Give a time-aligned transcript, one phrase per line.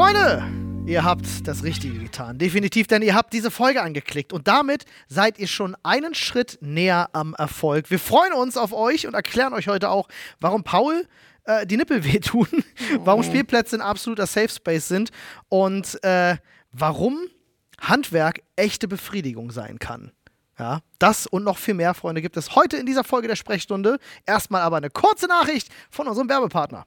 [0.00, 0.42] Freunde,
[0.86, 2.38] ihr habt das Richtige getan.
[2.38, 7.10] Definitiv, denn ihr habt diese Folge angeklickt und damit seid ihr schon einen Schritt näher
[7.12, 7.90] am Erfolg.
[7.90, 10.08] Wir freuen uns auf euch und erklären euch heute auch,
[10.40, 11.06] warum Paul
[11.44, 12.48] äh, die Nippel wehtun,
[13.00, 15.10] warum Spielplätze ein absoluter Safe Space sind
[15.50, 16.38] und äh,
[16.72, 17.18] warum
[17.78, 20.12] Handwerk echte Befriedigung sein kann.
[20.58, 23.98] Ja, das und noch viel mehr, Freunde, gibt es heute in dieser Folge der Sprechstunde.
[24.24, 26.86] Erstmal aber eine kurze Nachricht von unserem Werbepartner.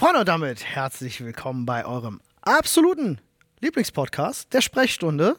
[0.00, 3.20] Freunde, und damit herzlich willkommen bei eurem absoluten
[3.60, 5.36] Lieblingspodcast, der Sprechstunde.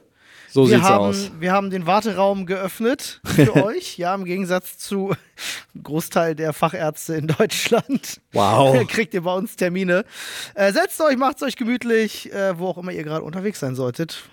[0.51, 1.31] So wir sieht's haben, aus.
[1.39, 5.17] Wir haben den Warteraum geöffnet für euch, ja, im Gegensatz zu einem
[5.83, 8.21] Großteil der Fachärzte in Deutschland.
[8.33, 8.85] Wow.
[8.87, 10.05] Kriegt ihr bei uns Termine.
[10.53, 14.29] Äh, setzt euch, macht's euch gemütlich, äh, wo auch immer ihr gerade unterwegs sein solltet.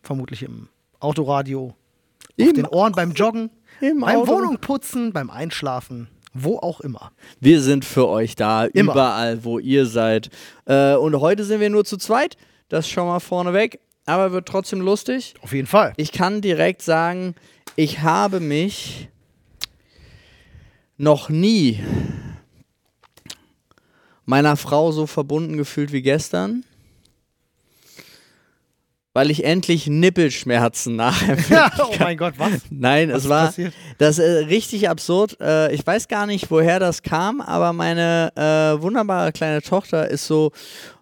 [0.00, 0.70] Vermutlich im
[1.00, 1.74] Autoradio, auf
[2.36, 3.50] Im den Ohren beim Joggen,
[3.82, 4.26] Im beim.
[4.26, 6.08] Wohnung putzen, beim Einschlafen,
[6.42, 7.12] wo auch immer.
[7.40, 8.92] Wir sind für euch da, Immer.
[8.92, 10.30] überall, wo ihr seid.
[10.66, 12.36] Äh, und heute sind wir nur zu zweit.
[12.68, 13.80] Das schon mal vorneweg.
[14.06, 15.34] Aber wird trotzdem lustig.
[15.42, 15.92] Auf jeden Fall.
[15.96, 17.34] Ich kann direkt sagen,
[17.74, 19.08] ich habe mich
[20.96, 21.80] noch nie
[24.24, 26.64] meiner Frau so verbunden gefühlt wie gestern,
[29.16, 32.50] weil ich endlich Nippelschmerzen nachempfinden Ja, oh mein Gott, was?
[32.68, 33.72] Nein, Was es ist war passiert?
[33.96, 35.38] das äh, richtig absurd.
[35.40, 40.26] Äh, ich weiß gar nicht, woher das kam, aber meine äh, wunderbare kleine Tochter ist
[40.26, 40.52] so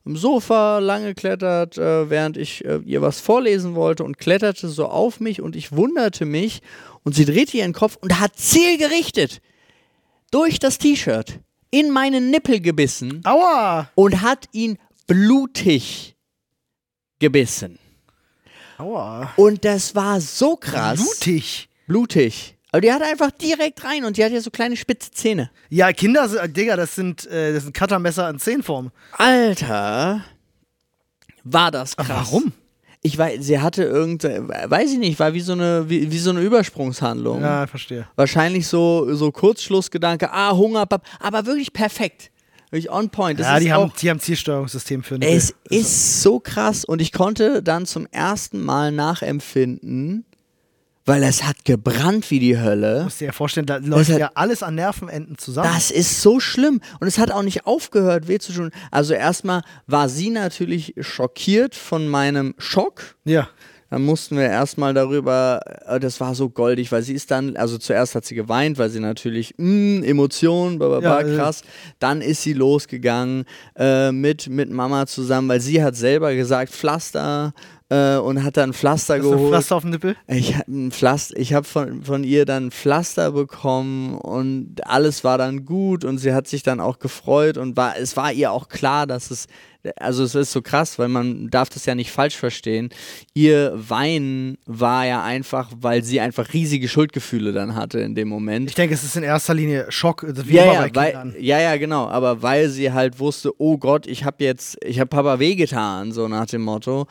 [0.04, 4.86] im Sofa lang geklettert, äh, während ich äh, ihr was vorlesen wollte und kletterte so
[4.86, 6.60] auf mich und ich wunderte mich
[7.02, 9.40] und sie drehte ihren Kopf und hat zielgerichtet
[10.30, 11.40] durch das T-Shirt
[11.72, 13.90] in meinen Nippel gebissen Aua!
[13.96, 16.14] und hat ihn blutig
[17.18, 17.80] gebissen.
[18.78, 19.32] Aua.
[19.36, 21.00] Und das war so krass.
[21.00, 21.68] Blutig.
[21.86, 22.56] Blutig.
[22.72, 25.50] Aber die hat einfach direkt rein und die hat ja so kleine spitze Zähne.
[25.70, 28.90] Ja, Kinder, Digga, das sind, äh, das sind Cuttermesser in Zehnform.
[29.12, 30.24] Alter,
[31.44, 32.08] war das krass.
[32.08, 32.52] Warum?
[33.00, 36.30] Ich weiß, sie hatte irgendeine, weiß ich nicht, war wie so eine, wie, wie so
[36.30, 37.42] eine Übersprungshandlung.
[37.42, 38.08] Ja, verstehe.
[38.16, 40.86] Wahrscheinlich so, so Kurzschlussgedanke, ah, Hunger,
[41.20, 42.30] aber wirklich perfekt.
[42.74, 43.38] Wirklich on point.
[43.38, 45.32] Das ja, die haben, die haben Zielsteuerungssystem für Nippel.
[45.36, 50.24] Es ist so krass und ich konnte dann zum ersten Mal nachempfinden,
[51.04, 52.98] weil es hat gebrannt wie die Hölle.
[52.98, 55.70] Du musst dir ja vorstellen, da läuft hat- ja alles an Nervenenden zusammen.
[55.72, 56.80] Das ist so schlimm.
[56.98, 58.70] Und es hat auch nicht aufgehört, weh zu tun.
[58.90, 63.14] Also erstmal war sie natürlich schockiert von meinem Schock.
[63.24, 63.48] ja.
[63.94, 67.78] Dann mussten wir erstmal darüber, äh, das war so goldig, weil sie ist dann, also
[67.78, 71.62] zuerst hat sie geweint, weil sie natürlich, mh, Emotionen, bla, bla, bla, Ja, krass.
[72.00, 73.44] Dann ist sie losgegangen
[73.76, 77.54] äh, mit, mit Mama zusammen, weil sie hat selber gesagt, Pflaster
[77.90, 79.50] äh, und hat dann Pflaster Hast du geholt.
[79.50, 80.16] Pflaster auf dem Nippel?
[80.26, 85.64] Ich habe Pflaster, ich habe von, von ihr dann Pflaster bekommen und alles war dann
[85.64, 89.06] gut und sie hat sich dann auch gefreut und war, es war ihr auch klar,
[89.06, 89.46] dass es,
[89.96, 92.88] also es ist so krass, weil man darf das ja nicht falsch verstehen.
[93.34, 98.70] Ihr Weinen war ja einfach, weil sie einfach riesige Schuldgefühle dann hatte in dem Moment.
[98.70, 102.08] Ich denke, es ist in erster Linie Schock, wie Ja, ja, weil, ja, ja, genau.
[102.08, 106.28] Aber weil sie halt wusste, oh Gott, ich habe jetzt, ich habe Papa wehgetan, so
[106.28, 107.06] nach dem Motto.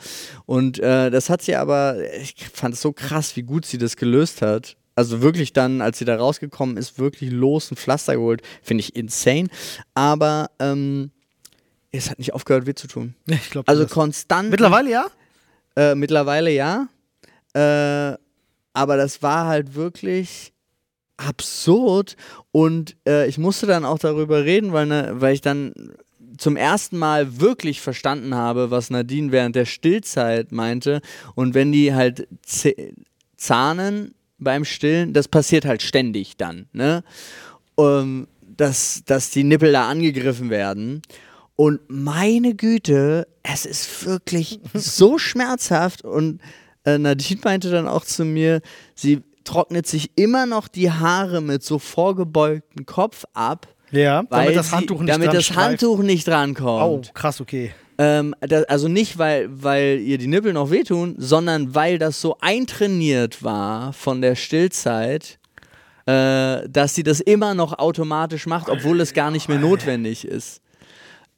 [0.46, 3.96] Und äh, das hat sie aber, ich fand es so krass, wie gut sie das
[3.96, 4.76] gelöst hat.
[4.96, 8.42] Also wirklich dann, als sie da rausgekommen ist, wirklich los ein Pflaster geholt.
[8.62, 9.48] Finde ich insane.
[9.94, 11.10] Aber ähm,
[11.90, 13.14] es hat nicht aufgehört, weh zu tun.
[13.26, 14.50] Ich glaube, Also konstant.
[14.50, 15.06] mittlerweile ja.
[15.76, 16.88] Äh, mittlerweile ja.
[17.54, 18.16] Äh,
[18.72, 20.52] aber das war halt wirklich
[21.16, 22.16] absurd
[22.52, 25.72] und äh, ich musste dann auch darüber reden, weil, ne, weil ich dann
[26.36, 31.00] zum ersten Mal wirklich verstanden habe, was Nadine während der Stillzeit meinte.
[31.34, 32.28] Und wenn die halt
[33.36, 37.02] zahnen beim Stillen, das passiert halt ständig dann, ne?
[37.76, 41.02] Um, dass, dass die Nippel da angegriffen werden.
[41.56, 46.02] Und meine Güte, es ist wirklich so schmerzhaft.
[46.04, 46.40] Und
[46.84, 48.60] äh, Nadine meinte dann auch zu mir,
[48.94, 53.68] sie trocknet sich immer noch die Haare mit so vorgebeugtem Kopf ab.
[53.94, 57.08] Ja, damit das Handtuch nicht, damit das Handtuch nicht drankommt.
[57.10, 57.72] Oh, krass, okay.
[57.96, 62.36] Ähm, das, also nicht, weil, weil ihr die Nippel noch wehtun, sondern weil das so
[62.40, 65.38] eintrainiert war von der Stillzeit,
[66.06, 70.60] äh, dass sie das immer noch automatisch macht, obwohl es gar nicht mehr notwendig ist.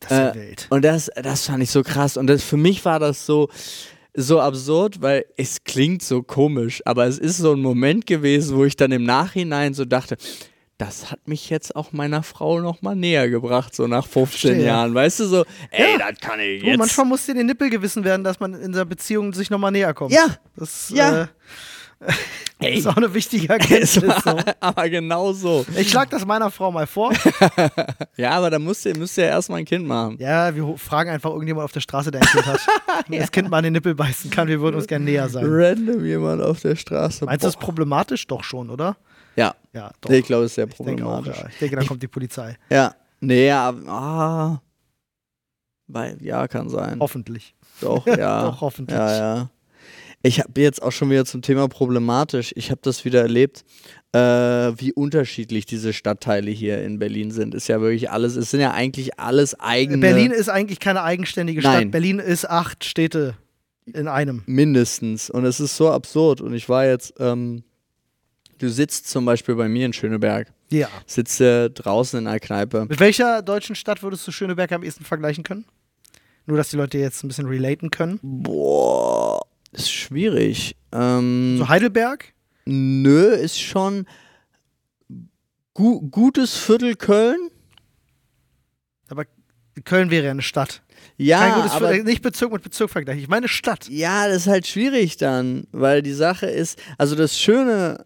[0.00, 0.66] Das ist äh, wild.
[0.70, 2.16] Und das, das fand ich so krass.
[2.16, 3.48] Und das, für mich war das so,
[4.14, 8.64] so absurd, weil es klingt so komisch, aber es ist so ein Moment gewesen, wo
[8.64, 10.16] ich dann im Nachhinein so dachte,
[10.78, 14.66] das hat mich jetzt auch meiner Frau noch mal näher gebracht, so nach 15 Verstehe.
[14.66, 14.94] Jahren.
[14.94, 16.10] Weißt du, so, ey, ja.
[16.10, 16.74] das kann ich jetzt.
[16.74, 19.58] Du, manchmal muss dir den Nippel gewissen werden, dass man in der Beziehung sich noch
[19.58, 20.12] mal näher kommt.
[20.12, 20.26] Ja.
[20.54, 21.22] Das, ja.
[21.22, 21.26] Äh,
[22.58, 23.94] das ist auch eine wichtige Erkenntnis.
[23.94, 24.38] So.
[24.60, 25.64] aber genau so.
[25.76, 27.10] Ich schlag das meiner Frau mal vor.
[28.16, 30.16] ja, aber da müsst ihr, müsst ihr erstmal ein Kind machen.
[30.18, 32.60] Ja, wir fragen einfach irgendjemand auf der Straße, der ein Kind hat.
[33.08, 33.20] ja.
[33.20, 35.44] Das Kind mal an den Nippel beißen kann, wir würden uns gerne näher sein.
[35.46, 37.24] Random jemand auf der Straße.
[37.24, 38.26] Meinst du das ist problematisch?
[38.26, 38.96] Doch schon, oder?
[39.36, 39.54] Ja.
[39.72, 40.10] Ja, doch.
[40.10, 41.26] Ich glaube, es ist sehr ich problematisch.
[41.26, 41.50] Denke auch, ja.
[41.50, 42.56] Ich denke, dann kommt die Polizei.
[42.70, 42.94] Ja.
[43.20, 43.88] Nee, aber.
[43.88, 44.62] Ah.
[45.86, 46.98] Weil, ja, kann sein.
[47.00, 47.54] Hoffentlich.
[47.80, 48.42] Doch, ja.
[48.42, 48.98] Doch, hoffentlich.
[48.98, 49.50] Ja, ja.
[50.22, 52.52] Ich habe jetzt auch schon wieder zum Thema problematisch.
[52.56, 53.64] Ich habe das wieder erlebt,
[54.12, 57.54] äh, wie unterschiedlich diese Stadtteile hier in Berlin sind.
[57.54, 59.98] Ist ja wirklich alles, es sind ja eigentlich alles eigene.
[59.98, 61.74] Berlin ist eigentlich keine eigenständige Stadt.
[61.74, 61.90] Nein.
[61.92, 63.36] Berlin ist acht Städte
[63.84, 64.42] in einem.
[64.46, 65.30] Mindestens.
[65.30, 66.40] Und es ist so absurd.
[66.40, 67.62] Und ich war jetzt, ähm,
[68.58, 70.52] du sitzt zum Beispiel bei mir in Schöneberg.
[70.70, 70.88] Ja.
[71.06, 72.86] Sitzt äh, draußen in einer Kneipe.
[72.88, 75.64] Mit welcher deutschen Stadt würdest du Schöneberg am ehesten vergleichen können?
[76.46, 78.18] Nur, dass die Leute jetzt ein bisschen relaten können.
[78.22, 80.76] Boah, ist schwierig.
[80.92, 82.32] Ähm, So Heidelberg?
[82.66, 84.06] nö, ist schon
[85.74, 87.50] gu gutes Viertel Köln.
[89.08, 89.24] Aber
[89.84, 90.82] Köln wäre ja eine Stadt.
[91.16, 93.22] Ja, Kein gutes aber Ver nicht Bezirk mit Bezirk vergleichen.
[93.22, 93.88] Ich meine Stadt.
[93.88, 98.04] Ja, das ist halt schwierig dann, weil die Sache ist, also das Schöne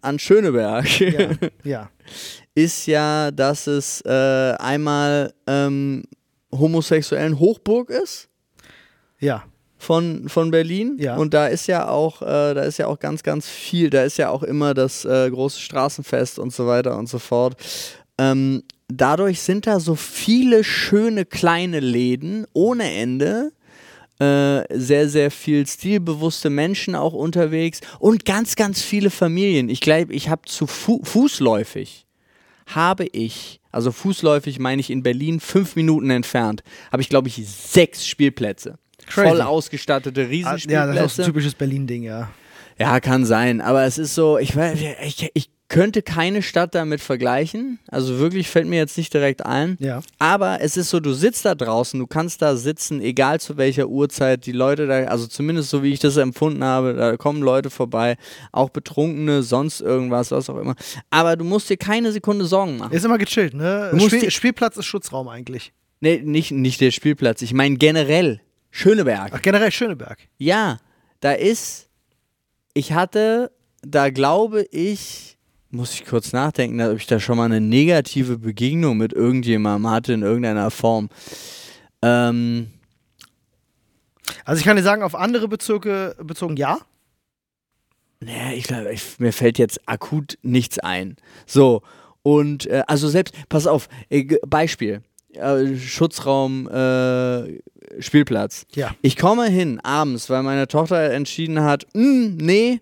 [0.00, 1.30] an Schöneberg Ja.
[1.64, 1.90] ja.
[2.54, 6.04] ist ja, dass es äh, einmal ähm,
[6.52, 8.28] homosexuellen Hochburg ist
[9.20, 9.44] Ja.
[9.76, 10.96] von, von Berlin.
[10.98, 11.16] Ja.
[11.16, 14.16] Und da ist ja auch, äh, da ist ja auch ganz, ganz viel, da ist
[14.18, 17.56] ja auch immer das äh, große Straßenfest und so weiter und so fort.
[18.18, 23.52] Ähm, dadurch sind da so viele schöne kleine Läden ohne Ende.
[24.20, 29.68] Äh, sehr, sehr viel stilbewusste Menschen auch unterwegs und ganz, ganz viele Familien.
[29.68, 32.04] Ich glaube, ich habe zu fu fußläufig,
[32.66, 37.36] habe ich, also fußläufig meine ich in Berlin, fünf Minuten entfernt, habe ich, glaube ich,
[37.46, 38.78] sechs Spielplätze.
[39.06, 39.28] Crazy.
[39.28, 41.08] Voll ausgestattete Ah, Ja, das ist auch Riesenspielplätze.
[41.14, 42.28] so ein typisches Berlin-Ding, ja.
[42.76, 47.00] Ja, kann sein, aber es ist so, ich, weiß- ich, ich könnte keine Stadt damit
[47.00, 47.78] vergleichen.
[47.88, 49.76] Also wirklich fällt mir jetzt nicht direkt ein.
[49.80, 50.00] Ja.
[50.18, 53.88] Aber es ist so, du sitzt da draußen, du kannst da sitzen, egal zu welcher
[53.88, 54.46] Uhrzeit.
[54.46, 58.16] Die Leute da, also zumindest so wie ich das empfunden habe, da kommen Leute vorbei,
[58.50, 60.74] auch Betrunkene, sonst irgendwas, was auch immer.
[61.10, 62.92] Aber du musst dir keine Sekunde Sorgen machen.
[62.92, 63.92] Ist immer gechillt, ne?
[63.98, 65.72] Spiel Spielplatz ist Schutzraum eigentlich.
[66.00, 67.42] Nee, nicht, nicht der Spielplatz.
[67.42, 68.40] Ich meine generell.
[68.70, 69.32] Schöneberg.
[69.34, 70.18] Ach, generell Schöneberg.
[70.38, 70.78] Ja,
[71.20, 71.88] da ist,
[72.74, 73.50] ich hatte,
[73.82, 75.37] da glaube ich,
[75.70, 80.12] muss ich kurz nachdenken, ob ich da schon mal eine negative Begegnung mit irgendjemandem hatte
[80.14, 81.08] in irgendeiner Form.
[82.02, 82.68] Ähm,
[84.44, 86.78] Also ich kann dir sagen, auf andere Bezirke bezogen ja.
[88.20, 91.16] naja, ich glaube, mir fällt jetzt akut nichts ein.
[91.46, 91.82] So,
[92.22, 95.02] und äh, also selbst, pass auf, äh, Beispiel,
[95.34, 97.60] äh, Schutzraum, äh,
[98.00, 98.66] Spielplatz.
[98.74, 98.94] Ja.
[99.02, 102.80] Ich komme hin abends, weil meine Tochter entschieden hat, "Mm, nee,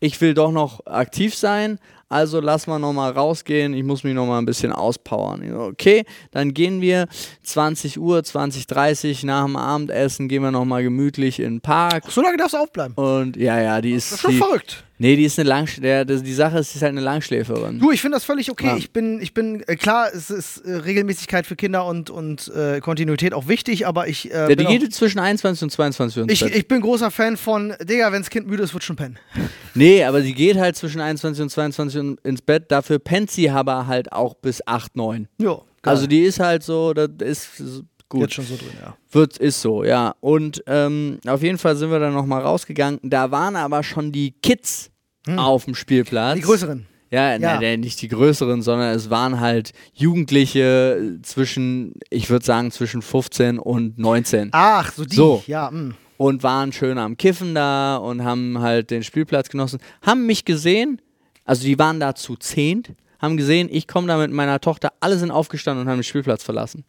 [0.00, 4.40] ich will doch noch aktiv sein, also lass mal nochmal rausgehen, ich muss mich nochmal
[4.40, 5.52] ein bisschen auspowern.
[5.54, 7.08] Okay, dann gehen wir
[7.42, 12.04] 20 Uhr, 20.30 Uhr nach dem Abendessen, gehen wir nochmal gemütlich in den Park.
[12.08, 12.94] So lange darfst du aufbleiben.
[12.94, 14.12] Und ja, ja, die Das ist.
[14.12, 14.84] ist schon Die, verrückt.
[14.98, 17.78] Nee, die ist eine Langsch der, das, Die Sache ist, sie ist halt eine Langschläferin.
[17.78, 18.66] Du, ich finde das völlig okay.
[18.66, 18.76] Ja.
[18.76, 22.80] Ich bin, ich bin, äh, klar, es ist äh, Regelmäßigkeit für Kinder und, und äh,
[22.80, 26.42] Kontinuität auch wichtig, aber ich, äh, Ja, die geht zwischen 21 und 22 Uhr ich,
[26.42, 29.18] ich bin großer Fan von, Digga, wenns Kind müde ist, wird schon pennen.
[29.74, 32.72] Nee, aber sie geht halt zwischen 21 und 22 Uhr ins Bett.
[32.72, 35.28] Dafür pennt sie aber halt auch bis 8, 9.
[35.36, 35.64] Jo.
[35.82, 38.20] Also die ist halt so, das ist Gut.
[38.22, 38.96] Jetzt schon so drin, ja.
[39.10, 40.14] Wird, ist so, ja.
[40.20, 43.00] Und ähm, auf jeden Fall sind wir dann nochmal rausgegangen.
[43.02, 44.90] Da waren aber schon die Kids
[45.36, 46.34] auf dem Spielplatz.
[46.34, 46.40] Hm.
[46.40, 46.86] Die größeren.
[47.10, 47.60] Ja, Ja.
[47.60, 53.58] Nein, nicht die größeren, sondern es waren halt Jugendliche zwischen, ich würde sagen, zwischen 15
[53.58, 54.50] und 19.
[54.52, 55.14] Ach, so die.
[55.14, 55.42] So.
[55.46, 55.94] Ja, hm.
[56.18, 59.80] Und waren schön am Kiffen da und haben halt den Spielplatz genossen.
[60.00, 61.00] Haben mich gesehen,
[61.44, 65.18] also die waren da zu zehnt, haben gesehen, ich komme da mit meiner Tochter, alle
[65.18, 66.84] sind aufgestanden und haben den Spielplatz verlassen.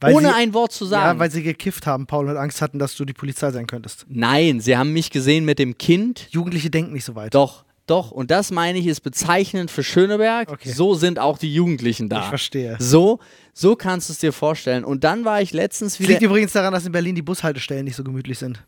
[0.00, 1.18] Weil Ohne sie, ein Wort zu Ja, sagen.
[1.18, 4.06] weil sie gekifft haben, Paul, und Angst hatten, dass du die Polizei sein könntest.
[4.08, 6.28] Nein, sie haben mich gesehen mit dem Kind.
[6.30, 7.34] Jugendliche denken nicht so weit.
[7.34, 8.10] Doch, doch.
[8.10, 10.50] Und das meine ich ist bezeichnend für Schöneberg.
[10.50, 10.70] Okay.
[10.70, 12.20] So sind auch die Jugendlichen da.
[12.20, 12.76] Ich verstehe.
[12.78, 13.20] So,
[13.52, 14.84] so kannst du es dir vorstellen.
[14.84, 16.10] Und dann war ich letztens wieder.
[16.10, 18.62] liegt übrigens daran, dass in Berlin die Bushaltestellen nicht so gemütlich sind.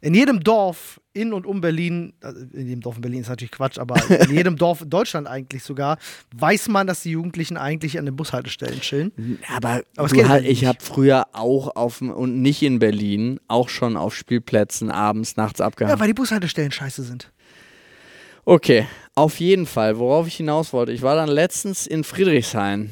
[0.00, 3.50] In jedem Dorf in und um Berlin, also in jedem Dorf in Berlin ist natürlich
[3.50, 5.98] Quatsch, aber in jedem Dorf in Deutschland eigentlich sogar,
[6.36, 9.10] weiß man, dass die Jugendlichen eigentlich an den Bushaltestellen chillen.
[9.56, 14.14] Aber, Aber halt, ich habe früher auch auf und nicht in Berlin, auch schon auf
[14.14, 15.98] Spielplätzen abends, nachts Ja, abgehangen.
[15.98, 17.32] weil die Bushaltestellen scheiße sind.
[18.44, 18.86] okay,
[19.16, 20.92] auf jeden Fall, worauf ich hinaus wollte.
[20.92, 22.90] Ich war dann letztens in Friedrichshain.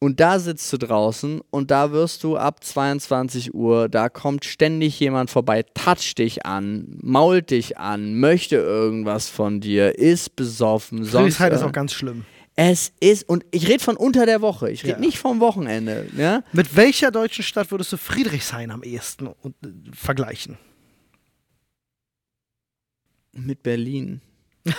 [0.00, 5.00] Und da sitzt du draußen und da wirst du ab 22 Uhr, da kommt ständig
[5.00, 11.36] jemand vorbei, toucht dich an, mault dich an, möchte irgendwas von dir, ist besoffen, sonst.
[11.36, 12.24] Friedrichshain ist auch ganz schlimm.
[12.54, 14.98] Es ist, und ich rede von unter der Woche, ich rede Ja.
[15.00, 16.06] nicht vom Wochenende.
[16.16, 16.42] Ja?
[16.52, 20.58] Mit welcher deutschen Stadt würdest du Friedrichshain am ehesten und, äh, vergleichen?
[23.32, 24.20] Mit Berlin.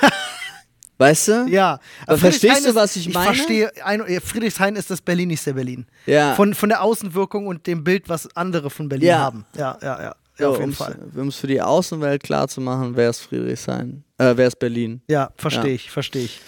[0.99, 1.45] weißt du?
[1.49, 1.79] Ja.
[2.05, 3.25] Aber verstehst du, ist- was ich Ich meine?
[3.33, 5.87] verstehe, ein, Friedrichshain ist das Berlinigste Berlin.
[6.05, 6.35] Ja.
[6.35, 9.17] Von, von der Außenwirkung und dem Bild, was andere von Berlin Ja.
[9.19, 9.45] haben.
[9.57, 10.03] Ja, ja, ja.
[10.03, 10.99] ja So, auf jeden um's- Fall.
[11.15, 14.03] Um es für die Außenwelt klar zu machen, wäre es Friedrichshain.
[14.19, 15.01] Äh, wäre es Berlin.
[15.09, 15.75] Ja, verstehe Ja.
[15.75, 16.39] ich, verstehe ich.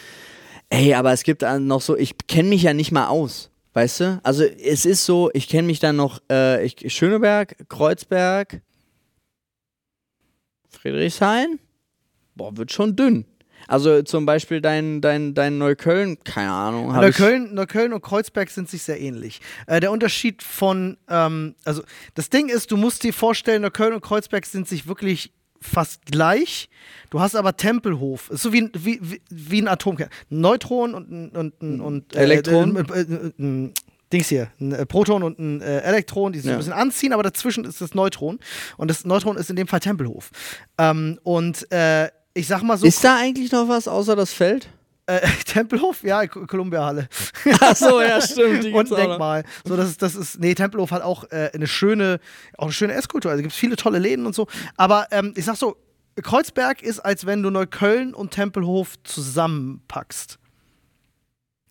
[0.69, 3.49] Ey, aber es gibt noch so, ich kenne mich ja nicht mal aus.
[3.73, 4.19] Weißt du?
[4.23, 8.61] Also es ist so, ich kenne mich dann noch, äh, ich, Schöneberg, Kreuzberg,
[10.69, 11.59] Friedrichshain.
[12.35, 13.25] Boah, wird schon dünn.
[13.71, 16.91] Also zum Beispiel dein, dein, dein Neukölln, keine Ahnung.
[16.93, 19.39] Neukölln, Neukölln und Kreuzberg sind sich sehr ähnlich.
[19.65, 21.81] Äh, der Unterschied von, ähm, also
[22.15, 26.69] das Ding ist, du musst dir vorstellen, Neukölln und Kreuzberg sind sich wirklich fast gleich.
[27.11, 30.09] Du hast aber Tempelhof, ist so wie, ein- wie, wie, wie ein Atomkern.
[30.29, 32.75] Neutron und ein und, ein- und, äh, Elektron?
[32.75, 33.73] Äh, äh, äh, äh,
[34.11, 36.55] Dings hier, ein Proton und ein Elektron, die sich Ja.
[36.55, 38.39] ein bisschen anziehen, aber dazwischen ist das Neutron.
[38.75, 40.31] Und das Neutron ist in dem Fall Tempelhof.
[40.77, 44.69] Ähm, und äh, ich sag mal so, Ist da eigentlich noch was außer das Feld?
[45.07, 47.09] äh, Tempelhof, ja, Columbia-Halle.
[47.59, 48.65] Ach so, ja, stimmt.
[48.73, 48.91] Und.
[48.91, 49.43] Denkmal.
[49.65, 52.19] So, das ist, das ist, nee, Tempelhof hat auch äh, eine schöne,
[52.57, 53.31] auch eine schöne Esskultur.
[53.31, 54.47] Also gibt es viele tolle Läden und so.
[54.77, 55.75] Aber ähm, ich sag so,
[56.21, 60.37] Kreuzberg ist, als wenn du Neukölln und Tempelhof zusammenpackst.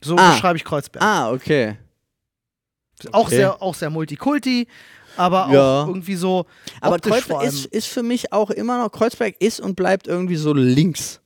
[0.03, 0.33] So Ah.
[0.33, 1.03] beschreibe ich Kreuzberg.
[1.05, 1.77] Ah, okay.
[3.13, 3.37] Auch, okay.
[3.37, 4.67] sehr, auch sehr Multikulti,
[5.21, 5.83] aber Ja.
[5.83, 6.47] auch irgendwie so.
[6.81, 10.53] Aber Kreuzberg ist, ist für mich auch immer noch, Kreuzberg ist und bleibt irgendwie so
[10.53, 11.21] links.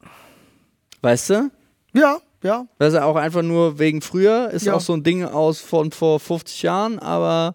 [1.02, 1.50] Weißt du?
[1.94, 2.66] Ja, ja.
[2.78, 4.74] Das ist auch einfach nur wegen früher, ist Ja.
[4.74, 7.54] auch so ein Ding aus von vor 50 Jahren, aber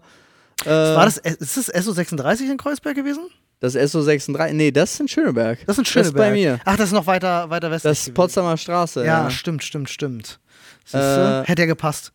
[0.64, 3.28] äh, War das, ist das SO36 in Kreuzberg gewesen?
[3.60, 5.58] das SO36, nee, das ist in Schöneberg.
[5.66, 6.14] Das ist in Das Schöneberg.
[6.14, 6.58] ist bei mir.
[6.64, 7.90] Ach, das ist noch weiter, weiter westlich.
[7.90, 8.14] Das ist.
[8.14, 9.00] Potsdamer Straße.
[9.04, 10.40] Ja, Ja, stimmt, stimmt, stimmt.
[10.92, 12.12] Äh, Hätte ja gepasst.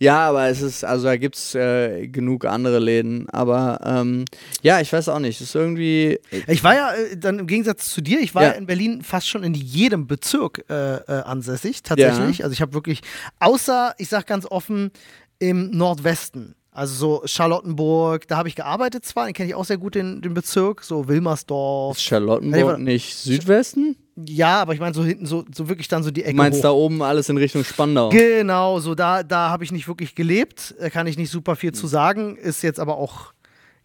[0.00, 4.24] Ja aber es ist, also da gibt es äh, genug andere Läden, aber ähm,
[4.62, 7.90] ja, ich weiß auch nicht, es ist irgendwie, Ich war ja äh, dann im Gegensatz
[7.90, 8.54] zu dir, ich war ja, Ja.
[8.54, 12.44] in Berlin fast schon in jedem Bezirk äh, äh, ansässig, tatsächlich.
[12.44, 13.00] Also ich habe wirklich,
[13.40, 14.90] außer, ich sag ganz offen,
[15.38, 16.54] im Nordwesten.
[16.70, 20.20] Also so Charlottenburg, da habe ich gearbeitet zwar, den kenne ich auch sehr gut, den,
[20.22, 21.96] den Bezirk, so Wilmersdorf.
[21.96, 23.96] ist Charlottenburg nicht Südwesten?
[24.26, 26.58] Ja, aber ich meine so hinten, so, so wirklich dann so die Ecke Du meinst
[26.58, 26.62] hoch.
[26.62, 28.08] da oben alles in Richtung Spandau?
[28.08, 31.70] Genau, so da, da habe ich nicht wirklich gelebt, äh, kann ich nicht super viel
[31.70, 31.74] Hm.
[31.74, 33.32] zu sagen, ist jetzt aber auch,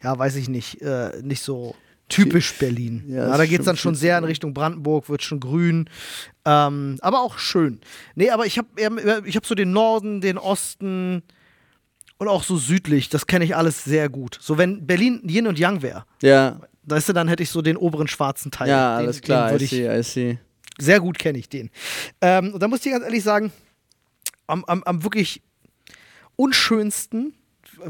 [0.01, 1.75] ja, weiß ich nicht, äh, nicht so
[2.09, 3.03] typisch Berlin.
[3.07, 5.89] Ja, Ja, da geht es dann schon sehr in Richtung Brandenburg, wird schon grün,
[6.45, 7.79] ähm, aber auch schön.
[8.15, 8.67] Nee, aber ich habe
[9.25, 11.21] ich hab so den Norden, den Osten
[12.17, 14.37] und auch so südlich, das kenne ich alles sehr gut.
[14.41, 17.77] So wenn Berlin Yin und Yang wäre, Ja, weißt du, dann hätte ich so den
[17.77, 18.69] oberen schwarzen Teil.
[18.69, 20.37] ja, den, alles klar, Den I see, I see.
[20.79, 21.69] sehr gut kenne ich den.
[22.21, 23.51] Ähm, und da muss ich ganz ehrlich sagen,
[24.47, 25.41] am, am, am wirklich
[26.35, 27.33] unschönsten,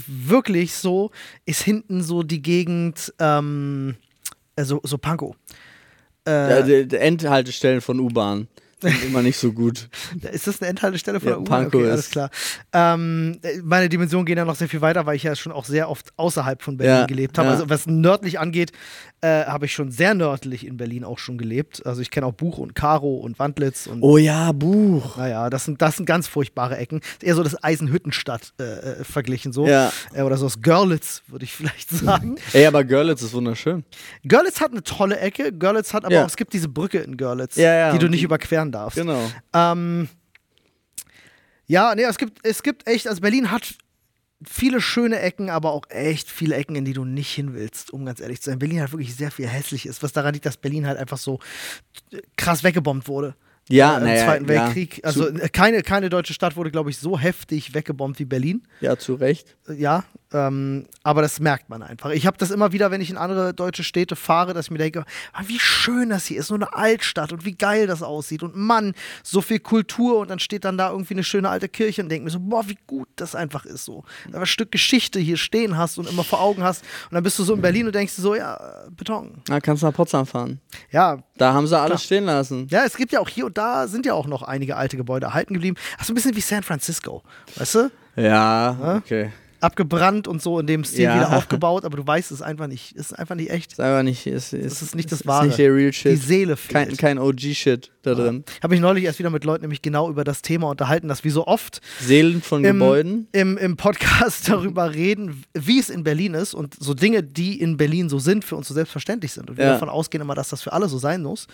[0.08, 1.12] wirklich so,
[1.46, 3.96] ist hinten so die Gegend, ähm,
[4.56, 5.36] äh, so, so Pankow.
[6.28, 8.48] Äh, Ja, die, die Endhaltestellen von U-Bahn.
[8.84, 9.90] Immer nicht so gut.
[10.32, 11.44] Ist das eine Endhaltestelle von Ja, der U?
[11.46, 12.30] Pankow okay, ist- alles klar.
[12.72, 15.90] Ähm, meine Dimensionen gehen ja noch sehr viel weiter, weil ich ja schon auch sehr
[15.90, 17.48] oft außerhalb von Berlin Ja, gelebt habe.
[17.48, 17.54] ja.
[17.54, 18.72] Also was nördlich angeht,
[19.22, 21.86] äh, habe ich schon sehr nördlich in Berlin auch schon gelebt.
[21.86, 25.16] Also ich kenne auch Buch und Karo und Wandlitz und Oh ja, Buch.
[25.18, 27.00] naja, das sind, das sind ganz furchtbare Ecken.
[27.00, 29.66] Ist eher so das Eisenhüttenstadt äh, äh, verglichen so.
[29.66, 29.92] Ja.
[30.14, 32.36] Äh, oder so das Görlitz, würde ich vielleicht sagen.
[32.54, 33.86] Ey, aber Görlitz ist wunderschön.
[34.28, 35.54] Görlitz hat eine tolle Ecke.
[35.54, 38.98] Görlitz hat aber auch, es gibt diese Brücke in Görlitz, die du nicht überqueren darfst.
[38.98, 39.32] Genau.
[39.54, 40.10] Ähm,
[41.66, 43.76] ja, nee, es gibt, es gibt echt, also Berlin hat
[44.46, 48.06] viele schöne Ecken, aber auch echt viele Ecken, in die du nicht hin willst, um
[48.06, 48.60] ganz ehrlich zu sein.
[48.60, 51.40] Berlin hat wirklich sehr viel Hässliches, was daran liegt, dass Berlin halt einfach so
[52.36, 53.36] krass weggebombt wurde.
[53.70, 54.50] Ja, Im naja, Zweiten ja.
[54.66, 55.00] Weltkrieg.
[55.04, 58.64] Also Zu, äh, keine, keine deutsche Stadt wurde, glaube ich, so heftig weggebombt wie Berlin.
[58.82, 59.56] ja, zu Recht.
[59.70, 60.04] Äh, Ja,
[60.34, 62.10] ähm, aber das merkt man einfach.
[62.10, 64.80] Ich habe das immer wieder, wenn ich in andere deutsche Städte fahre, dass ich mir
[64.80, 68.42] denke, ah, wie schön das hier ist, so eine Altstadt und wie geil das aussieht
[68.44, 72.02] und Mann, so viel Kultur und dann steht dann da irgendwie eine schöne alte Kirche
[72.02, 74.04] und denke mir so, boah, wie gut das einfach ist so.
[74.26, 77.24] Wenn du ein Stück Geschichte hier stehen hast und immer vor Augen hast und dann
[77.24, 79.42] bist du so in Berlin und denkst so, ja, äh, Beton.
[79.48, 80.60] Na, kannst du nach Potsdam fahren.
[80.92, 82.00] Ja, Da haben sie alles Klar.
[82.00, 82.68] stehen lassen.
[82.72, 85.28] ja, es gibt ja auch hier und da sind ja auch noch einige alte Gebäude
[85.28, 85.78] erhalten geblieben.
[85.98, 87.24] Ach, so ein bisschen wie San Francisco,
[87.56, 87.92] weißt du?
[88.16, 89.32] Ja, okay.
[89.60, 91.16] Abgebrannt und so in dem Stil Ja.
[91.16, 92.92] wieder aufgebaut, aber du weißt es einfach nicht.
[92.98, 93.72] Es ist einfach nicht echt.
[93.72, 94.28] Ist einfach nicht.
[94.28, 95.46] Ist, ist, Das ist nicht das ist Wahre.
[95.48, 96.22] nicht der Real Die Shit.
[96.22, 97.00] Seele Kein, fehlt.
[97.00, 98.44] kein OG-Shit da drin.
[98.62, 101.32] Habe ich neulich erst wieder mit Leuten nämlich genau über das Thema unterhalten, dass wir
[101.32, 103.30] so oft Seelen von im, Gebäuden.
[103.32, 107.78] im, im Podcast darüber reden, wie es in Berlin ist und so Dinge, die in
[107.78, 109.50] Berlin so sind, für uns so selbstverständlich sind.
[109.50, 109.72] Und wir Ja.
[109.72, 111.48] davon ausgehen immer, dass das für alle so sein muss.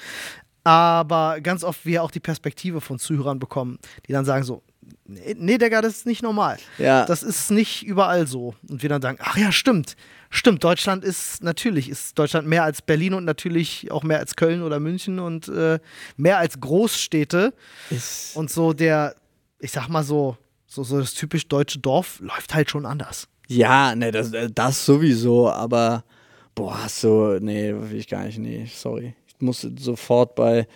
[0.63, 4.62] Aber ganz oft wir auch die Perspektive von Zuhörern bekommen, die dann sagen so,
[5.06, 6.58] nee, Digga, das ist nicht normal.
[6.78, 7.06] Ja.
[7.06, 8.56] Das ist nicht überall so.
[8.70, 9.96] Und wir dann sagen, ach ja, stimmt.
[10.30, 14.62] Stimmt, Deutschland ist natürlich, ist Deutschland mehr als Berlin und natürlich auch mehr als Köln
[14.62, 15.80] oder München und äh,
[16.18, 17.54] mehr als Großstädte.
[17.89, 19.16] Ist, Und so der,
[19.60, 20.38] ich sag mal so,
[20.68, 23.28] so, so das typisch deutsche Dorf läuft halt schon anders.
[23.48, 26.04] ja, ne, das, das sowieso, aber
[26.54, 29.16] boah, so, nee, will ich gar nicht, nee, sorry.
[29.39, 30.67] Ich muss sofort bei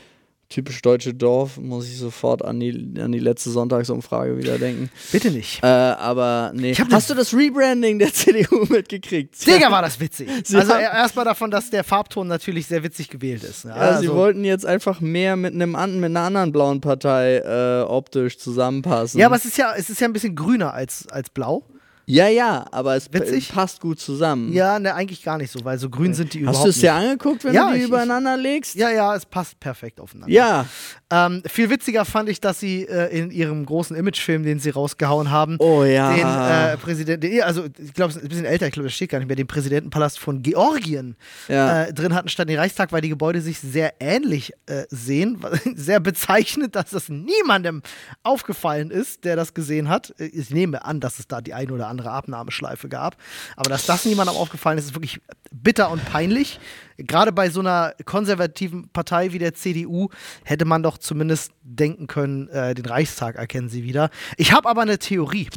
[0.48, 4.90] typisch deutsche Dorf, muss ich sofort an die, an die letzte Sonntagsumfrage wieder denken.
[5.12, 5.64] Bitte nicht.
[5.64, 6.74] Äh, aber nee.
[6.76, 9.46] Hab Hast du das Rebranding der CDU mitgekriegt?
[9.46, 10.30] Digga, war das witzig.
[10.46, 13.66] Sie also erstmal davon, dass der Farbton natürlich sehr witzig gewählt ist.
[13.66, 17.38] Ja, Ja, also, sie wollten jetzt einfach mehr mit einem mit einer anderen blauen Partei
[17.38, 19.20] äh, optisch zusammenpassen.
[19.20, 21.66] ja, aber es ist ja, es ist ja ein bisschen grüner als, als blau.
[22.06, 23.50] Ja, ja, aber es Witzig?
[23.54, 24.52] passt gut zusammen.
[24.54, 26.80] Ja, ne, eigentlich gar nicht so, weil so grün sind die Hast überhaupt du es
[26.80, 28.76] dir angeguckt, wenn Ja, du die ich- übereinander legst?
[28.76, 30.34] Ja, ja, es passt perfekt aufeinander.
[30.34, 30.66] Ja.
[31.12, 35.30] Ähm, viel witziger fand ich, dass sie äh, in ihrem großen Imagefilm, den sie rausgehauen
[35.30, 36.14] haben, Oh ja.
[36.14, 39.12] den äh, Präsidenten, also ich glaube, es ist ein bisschen älter, ich glaube, das steht
[39.12, 41.16] gar nicht mehr, den Präsidentenpalast von Georgien
[41.48, 41.84] ja.
[41.84, 45.40] äh, drin hatten statt den Reichstag, weil die Gebäude sich sehr ähnlich äh, sehen.
[45.76, 47.82] Sehr bezeichnend, dass das niemandem
[48.24, 50.14] aufgefallen ist, der das gesehen hat.
[50.20, 53.16] Äh, Ich nehme an, dass es da die eine oder andere Abnahmeschleife gab.
[53.56, 56.60] Aber dass das niemandem aufgefallen ist, ist wirklich bitter und peinlich.
[56.98, 60.10] Gerade bei so einer konservativen Partei wie der CDU
[60.44, 64.10] hätte man doch zumindest denken können, äh, den Reichstag erkennen sie wieder.
[64.38, 65.50] Ich habe aber eine Theorie,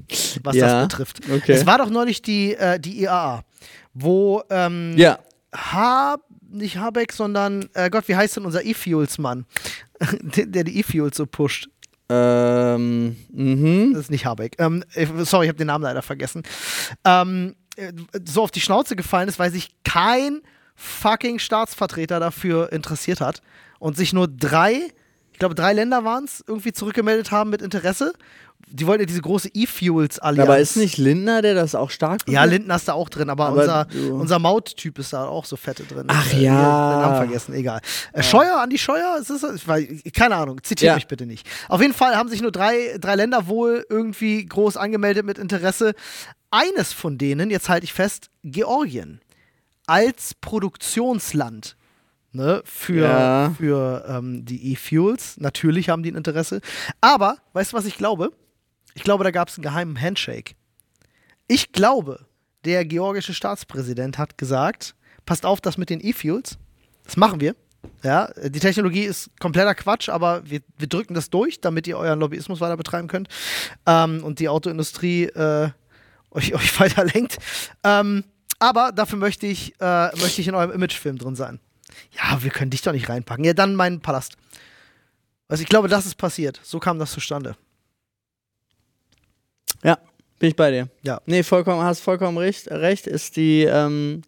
[0.43, 1.21] was Ja, das betrifft.
[1.31, 1.53] okay.
[1.53, 3.45] Es war doch neulich die, äh, die IAA,
[3.95, 5.19] wo ähm, ja.
[5.55, 6.17] Ha,
[6.49, 9.47] nicht Habeck, sondern, äh Gott, wie heißt denn unser E-Fuels-Mann?
[10.21, 11.69] der, der die E-Fuels so pusht.
[12.09, 13.93] Ähm, mhm.
[13.93, 14.57] Das ist nicht Habeck.
[14.59, 16.43] Ähm, äh, sorry, ich habe den Namen leider vergessen.
[17.05, 17.93] Ähm, äh,
[18.25, 20.43] so auf die Schnauze gefallen ist, weil sich kein
[20.77, 23.43] fucking Staatsvertreter dafür interessiert hat
[23.79, 24.93] und sich nur drei,
[25.33, 28.13] ich glaube drei Länder waren es, irgendwie zurückgemeldet haben mit Interesse.
[28.69, 30.49] Die wollten ja diese große E-Fuels-Allianz.
[30.49, 32.51] Aber ist nicht Lindner, der das auch stark Ja, macht?
[32.51, 35.57] Lindner ist da auch drin, aber, Aber unser, du- unser Maut-Typ ist da auch so
[35.57, 36.07] fette drin.
[36.09, 36.91] Ach Äh, ja.
[36.93, 37.81] Den Namen vergessen, egal.
[38.13, 39.19] Äh, Scheuer, Andi Scheuer?
[39.21, 39.43] Ist das,
[40.13, 40.95] keine Ahnung, zitiert Ja.
[40.97, 41.47] mich bitte nicht.
[41.69, 45.95] Auf jeden Fall haben sich nur drei, drei Länder wohl irgendwie groß angemeldet mit Interesse.
[46.51, 49.21] Eines von denen, jetzt halte ich fest, Georgien.
[49.87, 51.77] Als Produktionsland.
[52.33, 53.55] Ne, für, Ja.
[53.57, 55.37] für ähm, die E-Fuels.
[55.39, 56.61] Natürlich haben die ein Interesse.
[57.01, 58.31] Aber, weißt du, was ich glaube?
[58.97, 60.55] Ich glaube, da gab es einen geheimen Handshake.
[61.49, 62.25] Ich glaube,
[62.65, 64.95] der georgische Staatspräsident hat gesagt,
[65.27, 66.57] passt auf, das mit den E-Fuels,
[67.05, 67.55] das machen wir.
[68.03, 72.19] Ja, die Technologie ist kompletter Quatsch, aber wir, wir drücken das durch, damit ihr euren
[72.19, 73.29] Lobbyismus weiter betreiben könnt
[73.85, 75.69] ähm, und die Autoindustrie äh,
[76.31, 77.37] euch, euch weiter lenkt.
[77.85, 78.25] Ähm,
[78.59, 81.61] aber dafür möchte ich, äh, möchte ich in eurem Imagefilm drin sein.
[82.13, 83.45] Ja, wir können dich doch nicht reinpacken.
[83.45, 84.39] Ja, dann meinen Palast.
[85.49, 86.59] Also ich glaube, das ist passiert.
[86.65, 87.57] So kam das zustande.
[89.83, 90.89] Bin ich bei dir.
[91.03, 91.21] Ja.
[91.25, 92.69] Nee, vollkommen, hast vollkommen recht.
[92.71, 94.21] Recht ist die, ähm,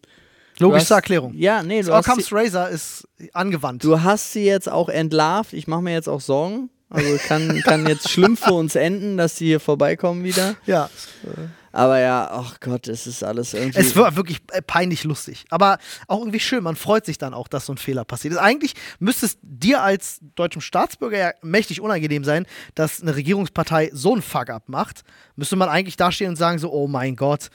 [0.57, 1.33] Du Logischste hast- Erklärung.
[1.35, 3.83] Ja, nee, du Occam's Razor ist angewandt.
[3.83, 5.53] du hast sie jetzt auch entlarvt.
[5.53, 6.69] Ich mache mir jetzt auch Sorgen.
[6.89, 10.55] Also kann, kann jetzt schlimm für uns enden, dass sie hier vorbeikommen wieder.
[10.65, 10.89] ja.
[11.71, 13.79] Aber ja, ach Gott, es ist alles irgendwie.
[13.79, 15.45] Es war wirklich äh, peinlich lustig.
[15.49, 15.77] Aber
[16.07, 16.63] auch irgendwie schön.
[16.63, 18.39] Man freut sich dann auch, dass so ein Fehler passiert ist.
[18.39, 24.13] Eigentlich müsste es dir als deutschem Staatsbürger ja mächtig unangenehm sein, dass eine Regierungspartei so
[24.13, 25.03] einen Fuck-up macht.
[25.35, 27.49] Müsste man eigentlich dastehen und sagen so, oh mein Gott.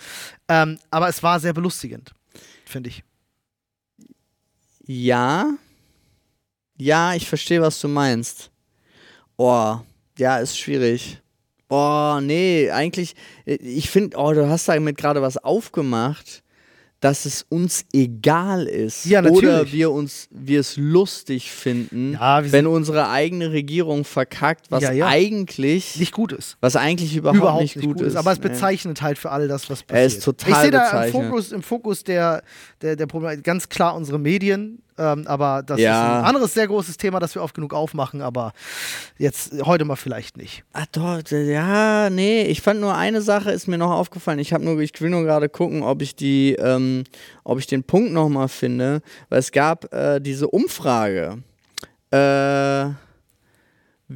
[0.48, 2.12] Ähm, aber es war sehr belustigend,
[2.64, 3.02] finde ich.
[4.86, 5.50] Ja.
[6.76, 8.50] Ja, ich verstehe, was du meinst.
[9.36, 9.78] Oh,
[10.18, 11.20] ja, ist schwierig.
[11.76, 13.14] Oh, nee, eigentlich,
[13.46, 16.42] äh, ich finde, oh, du hast damit gerade was aufgemacht,
[17.00, 19.04] dass es uns egal ist.
[19.04, 19.72] Ja, Oder natürlich.
[19.74, 25.06] wir uns, wir es lustig finden, Ja, wenn unsere eigene Regierung verkackt, was Ja, ja.
[25.08, 26.56] eigentlich, nicht gut ist.
[26.60, 28.16] was eigentlich überhaupt, Überhaupt nicht, gut ist.
[28.16, 28.48] Aber es Nee.
[28.48, 29.98] bezeichnet halt für alle das, was passiert.
[30.00, 31.12] Er ist total ich sehe da im.
[31.12, 32.42] Fokus, im Fokus der,
[32.80, 34.78] der, der Problematik ganz klar unsere Medien.
[34.96, 35.90] Ähm, aber das Ja.
[35.90, 38.22] ist ein anderes sehr großes Thema, das wir oft genug aufmachen.
[38.22, 38.52] Aber
[39.18, 40.62] jetzt heute mal vielleicht nicht.
[40.72, 44.38] Ah, doch, ja, nee, ich fand nur eine Sache ist mir noch aufgefallen.
[44.38, 47.04] Ich habe nur, ich will nur gerade gucken, ob ich die, ähm,
[47.42, 51.42] ob ich den Punkt noch mal finde, weil es gab äh, diese Umfrage,
[52.10, 52.90] äh,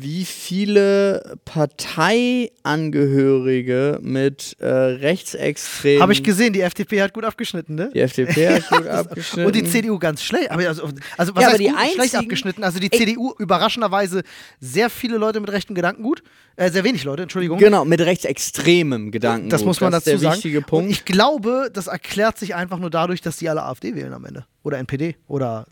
[0.01, 6.03] wie viele Parteiangehörige mit äh, rechtsextremen.
[6.03, 7.91] Habe ich gesehen, die FDP hat gut abgeschnitten, ne?
[7.95, 9.47] Die FDP hat gut abgeschnitten.
[9.47, 10.51] Und die CDU ganz schlecht.
[10.51, 12.65] Aber Also, also was Ja, heißt die gut und schlecht abgeschnitten?
[12.65, 12.91] Also die.
[12.91, 14.23] CDU überraschenderweise
[14.61, 16.23] sehr viele Leute mit rechten Gedankengut.
[16.57, 17.59] Äh, sehr wenig Leute, Entschuldigung.
[17.59, 19.49] Genau, mit rechtsextremem Gedanken.
[19.51, 20.37] Das muss man das dazu ist der sagen.
[20.39, 20.91] wichtige Und Punkt.
[20.91, 24.47] ich glaube, das erklärt sich einfach nur dadurch, dass die alle AfD wählen am Ende.
[24.65, 25.17] Oder NPD.
[25.29, 25.67] Oder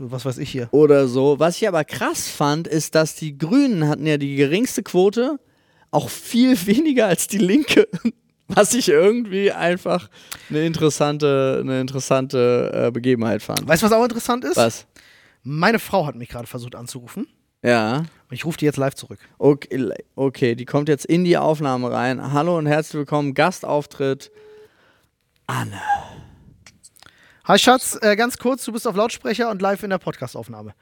[0.00, 0.68] was weiß ich hier.
[0.72, 1.38] oder so.
[1.38, 5.38] Was ich aber krass fand, ist, dass die Grünen hatten ja die geringste Quote,
[5.90, 7.86] auch viel weniger als die Linke.
[8.52, 10.10] Was ich irgendwie einfach
[10.48, 13.68] eine interessante, eine interessante äh, Begebenheit fand.
[13.68, 14.56] Weißt du, was auch interessant ist?
[14.56, 14.88] Was?
[15.44, 17.28] Meine Frau hat mich gerade versucht anzurufen.
[17.62, 17.98] Ja.
[17.98, 19.20] Und ich rufe die jetzt live zurück.
[19.38, 22.32] Okay, okay, die kommt jetzt in die Aufnahme rein.
[22.32, 23.34] Hallo und herzlich willkommen.
[23.34, 24.32] Gastauftritt.
[25.46, 25.80] Anne.
[27.50, 30.72] Hi Schatz, äh, ganz kurz, du bist auf Lautsprecher und live in der Podcastaufnahme.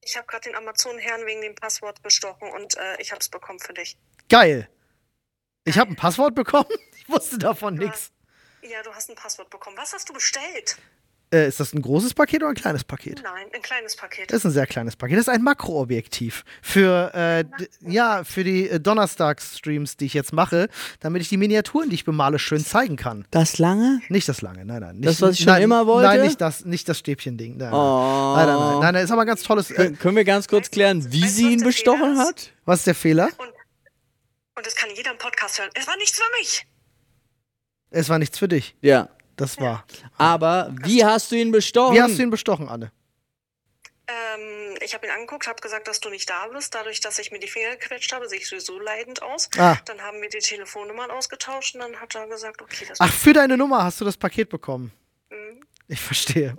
[0.00, 3.58] Ich habe gerade den Amazon-Herrn wegen dem Passwort bestochen und äh, ich habe es bekommen
[3.58, 3.98] für dich.
[4.30, 4.66] Geil.
[5.64, 6.64] Ich habe ein Passwort bekommen.
[6.96, 8.12] Ich wusste davon nichts.
[8.62, 9.76] Ja, du hast ein Passwort bekommen.
[9.76, 10.78] Was hast du bestellt?
[11.32, 13.20] Äh, ist das ein großes Paket oder ein kleines Paket?
[13.22, 14.32] Nein, ein kleines Paket.
[14.32, 15.16] Das ist ein sehr kleines Paket.
[15.16, 16.44] Das ist ein Makroobjektiv.
[16.60, 17.44] Für, äh,
[17.88, 22.04] ja, für die äh, Donnerstags-Streams, die ich jetzt mache, damit ich die Miniaturen, die ich
[22.04, 23.26] bemale, schön zeigen kann.
[23.30, 24.00] Das lange?
[24.08, 24.96] Nicht das lange, nein, nein.
[24.96, 26.08] Nicht, Das, was ich schon nein, immer wollte?
[26.08, 27.58] Nein, nicht das, nicht das Stäbchen-Ding.
[27.58, 28.34] Nein, Oh.
[28.36, 29.70] nein, nein, nein, nein, nein, ist aber ein ganz tolles.
[29.70, 32.50] Äh, Kön können wir ganz kurz klären, wie Weißt sie ihn bestochen hat?
[32.64, 33.26] was ist der Fehler?
[33.38, 33.46] Und,
[34.56, 35.70] und das kann jeder im Podcast hören.
[35.74, 36.66] Es war nichts für mich.
[37.90, 38.74] Es war nichts für dich.
[38.82, 39.08] Ja.
[39.40, 39.84] Das war.
[40.18, 41.94] Aber wie hast du ihn bestochen?
[41.94, 42.92] Wie hast du ihn bestochen, Anne?
[44.06, 46.74] Ähm, ich habe ihn angeguckt, habe gesagt, dass du nicht da bist.
[46.74, 49.48] Dadurch, dass ich mir die Finger gequetscht habe, sehe ich sowieso leidend aus.
[49.56, 49.78] Ah.
[49.86, 53.32] Dann haben wir die Telefonnummern ausgetauscht und dann hat er gesagt, okay, das Ach, für
[53.32, 54.92] deine Nummer hast du das Paket bekommen.
[55.30, 55.62] Mhm.
[55.88, 56.54] Ich verstehe.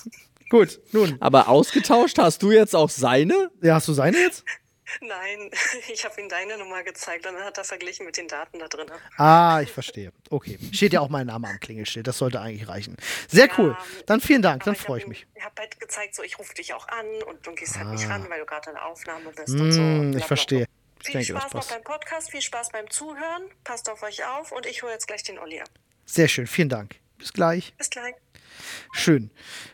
[0.50, 1.16] Gut, nun.
[1.20, 3.50] Aber ausgetauscht hast du jetzt auch seine?
[3.62, 4.44] Ja, hast du seine jetzt?
[5.00, 5.50] Nein,
[5.92, 8.68] ich habe ihm deine Nummer gezeigt und dann hat er verglichen mit den Daten da
[8.68, 8.86] drin.
[9.16, 10.12] Ah, ich verstehe.
[10.30, 10.58] Okay.
[10.72, 12.06] Steht ja auch mein Name am Klingelschild.
[12.06, 12.96] Das sollte eigentlich reichen.
[13.28, 13.76] Sehr cool.
[14.06, 14.64] Dann vielen Dank.
[14.64, 15.26] Dann freue ich mich.
[15.34, 17.92] Ich habe halt gezeigt, so ich rufe dich auch an und du gehst halt Ah.
[17.92, 19.80] nicht ran, weil du gerade in der Aufnahme bist und so.
[19.80, 20.18] Mm, Blablabla.
[20.18, 20.66] ich verstehe.
[21.00, 23.44] Ich Viel denke, Spaß noch beim Podcast, viel Spaß beim Zuhören.
[23.62, 25.68] Passt auf euch auf und ich hole jetzt gleich den Olli ab.
[26.06, 26.46] Sehr schön.
[26.46, 26.96] Vielen Dank.
[27.18, 27.74] Bis gleich.
[27.76, 28.14] Bis gleich.
[28.92, 29.30] Schön.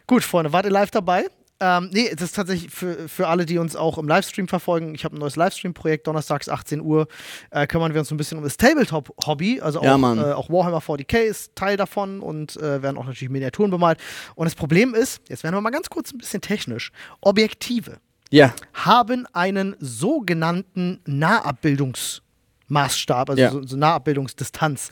[0.07, 1.27] Gut, Freunde, wart ihr live dabei?
[1.62, 4.94] Ähm, nee, das ist tatsächlich für, für alle, die uns auch im Livestream verfolgen.
[4.94, 7.07] Ich habe ein neues Livestream-Projekt, donnerstags 18 Uhr.
[7.51, 9.61] Äh, kümmern wir uns so ein bisschen um das Tabletop-Hobby.
[9.61, 13.29] Also auch, Ja, äh, auch Warhammer 40k ist Teil davon und äh, werden auch natürlich
[13.29, 13.99] Miniaturen bemalt.
[14.37, 17.99] Und das Problem ist, jetzt werden wir mal ganz kurz ein bisschen technisch: Objektive
[18.31, 18.55] Ja.
[18.73, 23.51] haben einen sogenannten Nahabbildungsmaßstab, also Ja.
[23.51, 24.88] so, so Nahabbildungsdistanz.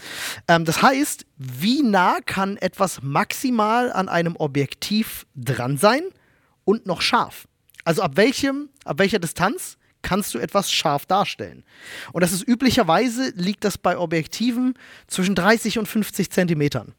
[0.48, 6.02] Ähm, das heißt, wie nah kann etwas maximal an einem Objektiv dran sein
[6.68, 7.48] und noch scharf?
[7.84, 11.64] Also ab welchem, ab welcher Distanz kannst du etwas scharf darstellen?
[12.12, 14.74] Und das ist üblicherweise liegt das bei Objektiven
[15.06, 16.94] zwischen 30 und 50 Zentimetern.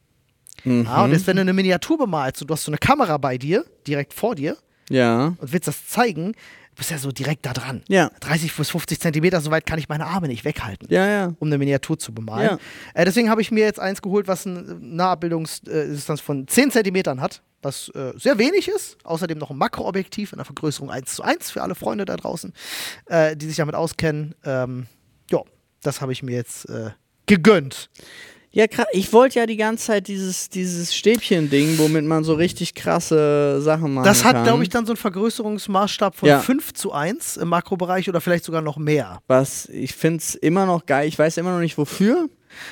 [0.66, 3.38] Ja, und jetzt, wenn du eine Miniatur bemalst und du hast so eine Kamera bei
[3.38, 4.58] dir, direkt vor dir,
[4.90, 5.36] Ja.
[5.38, 6.34] und willst das zeigen,
[6.76, 7.84] bist ja so direkt da dran.
[7.88, 8.10] Ja.
[8.22, 11.34] 30 bis 50 Zentimeter, so weit kann ich meine Arme nicht weghalten, Ja, ja.
[11.40, 12.58] um eine Miniatur zu bemalen.
[12.94, 17.42] Äh, deswegen habe ich mir jetzt eins geholt, was eine Nahabbildungsdistanz von 10 Zentimetern hat,
[17.62, 18.98] was äh, sehr wenig ist.
[19.04, 22.54] Außerdem noch ein Makroobjektiv in einer Vergrößerung 1 zu 1 für alle Freunde da draußen,
[23.08, 24.36] äh, die sich damit auskennen.
[24.44, 24.88] Ähm,
[25.30, 25.42] ja,
[25.84, 26.92] das habe ich mir jetzt äh,
[27.26, 27.90] gegönnt.
[28.52, 28.66] Ja.
[28.94, 33.94] Ich wollte ja die ganze Zeit dieses, dieses Stäbchen-Ding, womit man so richtig krasse Sachen
[33.94, 36.40] machen Das hat, glaube ich, dann so einen Vergrößerungsmaßstab von Ja.
[36.40, 39.20] 5 zu 1 im Makrobereich oder vielleicht sogar noch mehr.
[39.28, 41.08] Was, ich finde es immer noch geil.
[41.08, 42.28] Ich weiß immer noch nicht wofür.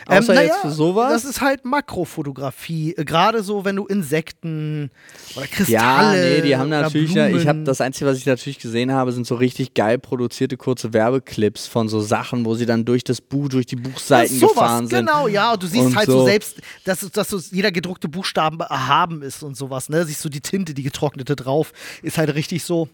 [0.10, 1.12] Ähm, Außer naja, jetzt für sowas.
[1.12, 2.94] Das ist halt Makrofotografie.
[2.98, 4.92] äh, Gerade so, wenn du Insekten
[5.36, 6.36] oder ja, Kristalle.
[6.36, 9.28] nee, die haben natürlich, ja, ich habe das Einzige, was ich natürlich gesehen habe, sind
[9.28, 13.50] so richtig geil produzierte kurze Werbeclips von so Sachen, wo sie dann durch das Buch,
[13.50, 15.06] durch die Buchseiten Ja, sowas, gefahren sind.
[15.06, 16.26] Genau, ja, und du siehst Und halt so, so.
[16.26, 20.06] selbst, dass, dass so jeder gedruckte Buchstaben erhaben ist und sowas, ne?
[20.06, 22.90] Siehst du die Tinte, die getrocknete drauf, ist halt richtig so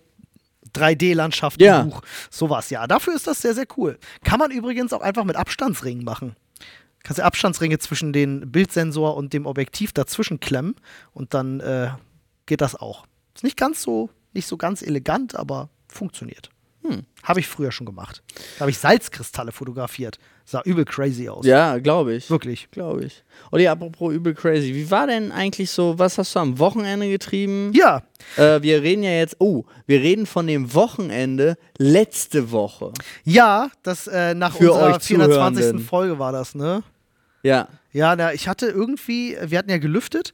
[0.73, 1.81] 3D-Landschaft Ja.
[1.81, 2.01] im Buch.
[2.29, 2.87] Sowas, ja.
[2.87, 3.97] Dafür ist das sehr, sehr cool.
[4.23, 6.35] Kann man übrigens auch einfach mit Abstandsringen machen.
[7.03, 10.75] Kannst du Abstandsringe zwischen den Bildsensor und dem Objektiv dazwischen klemmen
[11.11, 11.89] und dann äh,
[12.45, 13.05] geht das auch.
[13.35, 16.49] Ist nicht ganz so, nicht so ganz elegant, aber funktioniert.
[16.85, 17.05] Hm.
[17.23, 18.21] Habe ich früher schon gemacht.
[18.55, 20.19] Da habe ich Salzkristalle fotografiert.
[20.43, 21.45] Sah übel crazy aus.
[21.45, 22.29] Ja, glaube ich.
[22.29, 22.69] Wirklich.
[22.71, 23.23] Glaube ich.
[23.51, 24.75] Olli, apropos übel crazy.
[24.75, 27.71] Wie war denn eigentlich so, was hast du am Wochenende getrieben?
[27.73, 28.03] Ja,
[28.37, 32.91] Äh, wir reden ja jetzt, oh, wir reden von dem Wochenende letzte Woche.
[33.23, 35.61] ja, das äh, nach Für unserer euch 420.
[35.61, 35.85] Zuhörenden.
[35.85, 36.83] Folge war das, ne?
[37.43, 37.67] Ja.
[37.91, 40.33] Ja, na, ich hatte irgendwie, wir hatten ja gelüftet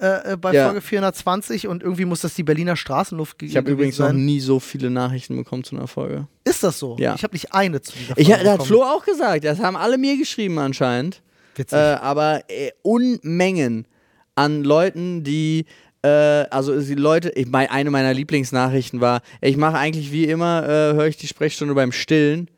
[0.00, 0.66] äh, äh, bei Ja.
[0.66, 4.24] Folge 420 und irgendwie muss das die Berliner Straßenluft Ich habe übrigens noch sein.
[4.24, 6.26] nie so viele Nachrichten bekommen zu einer Folge.
[6.44, 6.96] Ist das so?
[6.98, 7.14] Ja.
[7.14, 8.66] Ich habe nicht eine zu dieser Ich, Folge das hat.
[8.66, 11.22] Flo auch gesagt, das haben alle mir geschrieben anscheinend.
[11.56, 11.76] Witzig.
[11.78, 13.86] Äh, aber äh, Unmengen
[14.34, 15.64] an Leuten, die,
[16.02, 20.62] äh, also die Leute, ich mein, eine meiner Lieblingsnachrichten war, ich mache eigentlich wie immer,
[20.64, 22.48] äh, höre ich die Sprechstunde beim Stillen.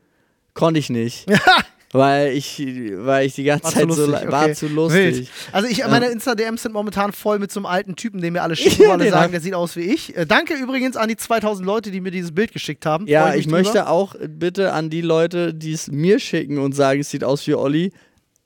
[0.55, 1.27] Konnte ich nicht.
[1.92, 2.62] weil ich,
[2.94, 4.55] weil ich die ganze War Zeit so lustig, war okay.
[4.55, 5.16] zu lustig.
[5.16, 5.31] Wild.
[5.50, 8.55] Also ich, meine Insta-DMs sind momentan voll mit so einem alten Typen, den mir alle
[8.57, 10.16] schicken, wo alle den sagen, der sieht aus wie ich.
[10.16, 13.07] Äh, danke übrigens an die 2000 Leute, die mir dieses Bild geschickt haben.
[13.09, 13.59] Ja, ich drüber.
[13.59, 17.46] möchte auch bitte an die Leute, die es mir schicken und sagen, es sieht aus
[17.48, 17.92] wie Olli,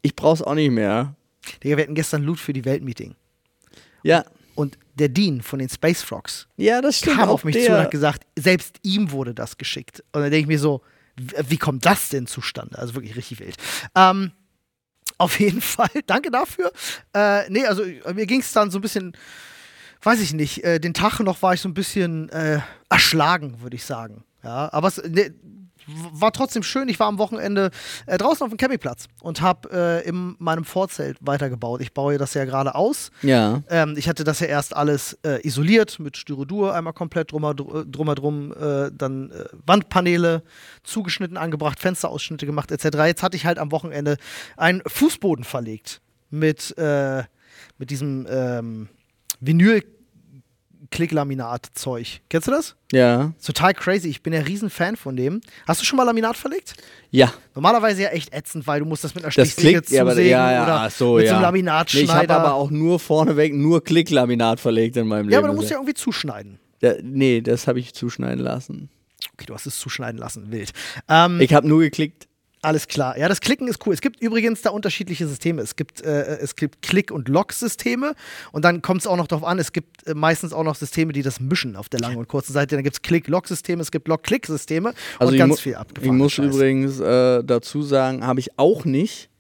[0.01, 1.15] ich brauch's auch nicht mehr.
[1.63, 3.15] Digga, wir hatten gestern Loot für die Welt-Meeting.
[4.03, 7.17] Ja, Und der Dean von den Space Frogs ja, das stimmt.
[7.17, 10.03] kam auf mich der, zu und hat gesagt, selbst ihm wurde das geschickt.
[10.13, 10.83] Und dann denke ich mir so,
[11.17, 12.79] wie kommt das denn zustande?
[12.79, 13.57] Also wirklich richtig wild.
[13.95, 14.33] Ähm,
[15.19, 16.73] auf jeden Fall, danke dafür.
[17.15, 19.17] Äh, nee, also äh, mir ging es dann so ein bisschen,
[20.03, 23.77] weiß ich nicht, äh, den Tag noch war ich so ein bisschen äh, erschlagen, würde
[23.77, 24.25] ich sagen.
[24.43, 25.35] Ja, aber es ne,
[25.87, 26.89] war trotzdem schön.
[26.89, 27.71] Ich war am Wochenende
[28.07, 31.81] äh, draußen auf dem Campingplatz und habe äh, in meinem Vorzelt weitergebaut.
[31.81, 33.11] Ich baue das ja gerade aus.
[33.23, 33.63] Ja.
[33.69, 38.15] Ähm, ich hatte das ja erst alles äh, isoliert mit Styrodur, einmal komplett drummer, drummer
[38.15, 40.43] drum, äh, dann äh, Wandpaneele
[40.83, 42.85] zugeschnitten, angebracht, Fensterausschnitte gemacht etc.
[43.07, 44.17] Jetzt hatte ich halt am Wochenende
[44.57, 47.25] einen Fußboden verlegt mit, äh,
[47.79, 48.89] mit diesem ähm,
[50.95, 52.21] Vinyl-Klicklaminat-Zeug.
[52.29, 52.77] Kennst du das?
[52.93, 53.33] Ja.
[53.45, 54.09] Total crazy.
[54.09, 55.41] Ich bin ja riesen Fan von dem.
[55.67, 56.75] Hast du schon mal Laminat verlegt?
[57.11, 57.33] Ja.
[57.55, 60.11] Normalerweise ja echt ätzend, weil du musst das mit einer Das Stichsäge klickt, ja, aber,
[60.13, 61.31] zusägen ja, ja, oder so, mit ja.
[61.31, 62.05] so einem Nee, Laminatschneider.
[62.07, 65.33] ich habe aber auch nur vorneweg nur Klicklaminat verlegt in meinem Leben.
[65.33, 66.59] ja, aber du musst ja irgendwie zuschneiden.
[66.81, 68.91] Da, nee, das habe ich zuschneiden lassen.
[69.35, 70.71] Okay, du hast es zuschneiden lassen, wild.
[71.09, 72.29] Ähm, Ich habe nur geklickt.
[72.65, 73.17] Alles klar.
[73.19, 73.95] Ja, das Klicken ist cool.
[73.95, 75.63] Es gibt übrigens da unterschiedliche Systeme.
[75.63, 78.15] Es gibt, äh, es gibt Klick- und Lock-Systeme
[78.53, 81.13] und dann kommt es auch noch darauf an, es gibt äh, meistens auch noch Systeme,
[81.13, 82.75] die das mischen auf der langen und kurzen Seite.
[82.77, 86.17] Dann gibt es Klick-Lock-Systeme, es gibt Lock-Klick-Systeme Also und ich ganz viel Ich abgefahren.
[86.17, 89.31] muss übrigens äh, dazu sagen, habe ich auch nicht,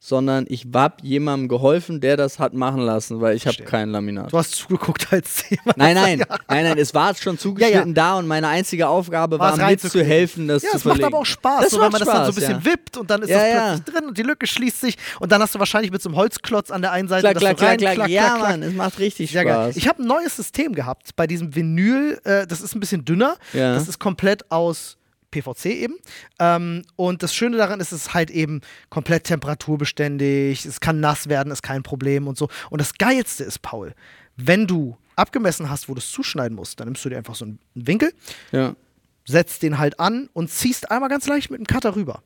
[0.00, 4.32] sondern ich habe jemandem geholfen, der das hat machen lassen, weil ich habe kein Laminat.
[4.32, 5.76] Du hast zugeguckt als jemand.
[5.76, 10.06] Nein, nein, nein, nein, es war schon zugeschnitten da und meine einzige Aufgabe war reinzukriegen.
[10.08, 11.06] mitzuhelfen, das Ja, zu es macht verlegen.
[11.14, 12.64] aber auch Spaß, Das so, wenn macht man das dann so ein Spaß, bisschen ja.
[12.64, 13.68] wippt und dann ist Ja, das ja.
[13.74, 16.16] plötzlich drin und die Lücke schließt sich und dann hast du wahrscheinlich mit so einem
[16.16, 18.06] Holzklotz an der einen Seite Klack, das klack, so rein, klack, klack.
[18.08, 18.48] klack, Ja, klack.
[18.50, 19.64] Mann, es macht richtig Sehr geil.
[19.72, 19.76] Spaß.
[19.76, 22.20] Ich habe ein neues System gehabt bei diesem Vinyl.
[22.22, 23.36] Äh, das ist ein bisschen dünner.
[23.52, 23.74] Ja.
[23.74, 24.96] Das ist komplett aus
[25.30, 25.96] PVC eben.
[26.38, 28.60] Ähm, und das Schöne daran ist, es ist halt eben
[28.90, 30.64] komplett temperaturbeständig.
[30.64, 32.48] Es kann nass werden, ist kein Problem und so.
[32.70, 33.94] Und das Geilste ist, Paul,
[34.36, 37.44] wenn du abgemessen hast, wo du es zuschneiden musst, dann nimmst du dir einfach so
[37.44, 38.12] einen Winkel,
[38.52, 38.74] ja.
[39.26, 42.22] setzt den halt an und ziehst einmal ganz leicht mit dem Cutter rüber.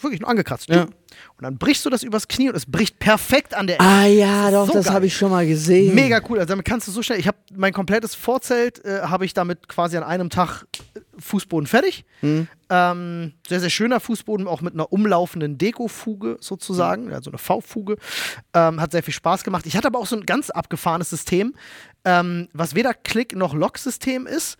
[0.00, 0.68] Wirklich nur angekratzt.
[0.68, 0.82] Ja.
[0.82, 3.84] Und dann brichst du das übers Knie und es bricht perfekt an der Ecke.
[3.84, 5.94] Ah ja, doch, so das habe ich schon mal gesehen.
[5.94, 6.38] Mega cool.
[6.38, 7.18] Also damit kannst du so schnell.
[7.18, 11.66] Ich habe mein komplettes Vorzelt äh, habe ich damit quasi an einem Tag äh, Fußboden
[11.66, 12.04] fertig.
[12.20, 12.48] Hm.
[12.70, 17.96] Ähm, sehr sehr schöner Fußboden, auch mit einer umlaufenden Dekofuge sozusagen, also eine V-Fuge.
[18.54, 19.66] Ähm, hat sehr viel Spaß gemacht.
[19.66, 21.54] Ich hatte aber auch so ein ganz abgefahrenes System,
[22.04, 24.58] ähm, was weder Klick noch Lock-System ist.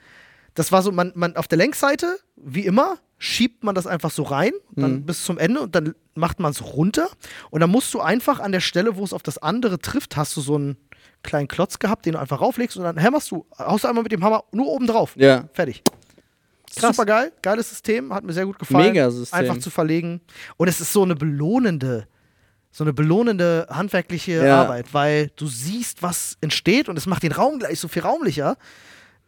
[0.54, 4.22] Das war so, man, man auf der Längsseite, wie immer, schiebt man das einfach so
[4.22, 7.08] rein, dann bis zum Ende und dann macht man es runter.
[7.50, 10.36] Und dann musst du einfach an der Stelle, wo es auf das andere trifft, hast
[10.36, 10.76] du so einen
[11.22, 14.12] kleinen Klotz gehabt, den du einfach rauflegst und dann hämmerst du, haust du einmal mit
[14.12, 15.14] dem Hammer nur oben drauf.
[15.16, 15.48] Ja.
[15.52, 15.82] Fertig.
[16.76, 16.94] Krass.
[16.94, 18.86] Super geil, geiles System, hat mir sehr gut gefallen.
[18.92, 19.38] Mega System.
[19.38, 20.20] Einfach zu verlegen.
[20.56, 22.06] Und es ist so eine belohnende
[22.70, 24.62] so eine belohnende handwerkliche Ja.
[24.62, 28.56] Arbeit, weil du siehst, was entsteht und es macht den Raum gleich so viel raumlicher.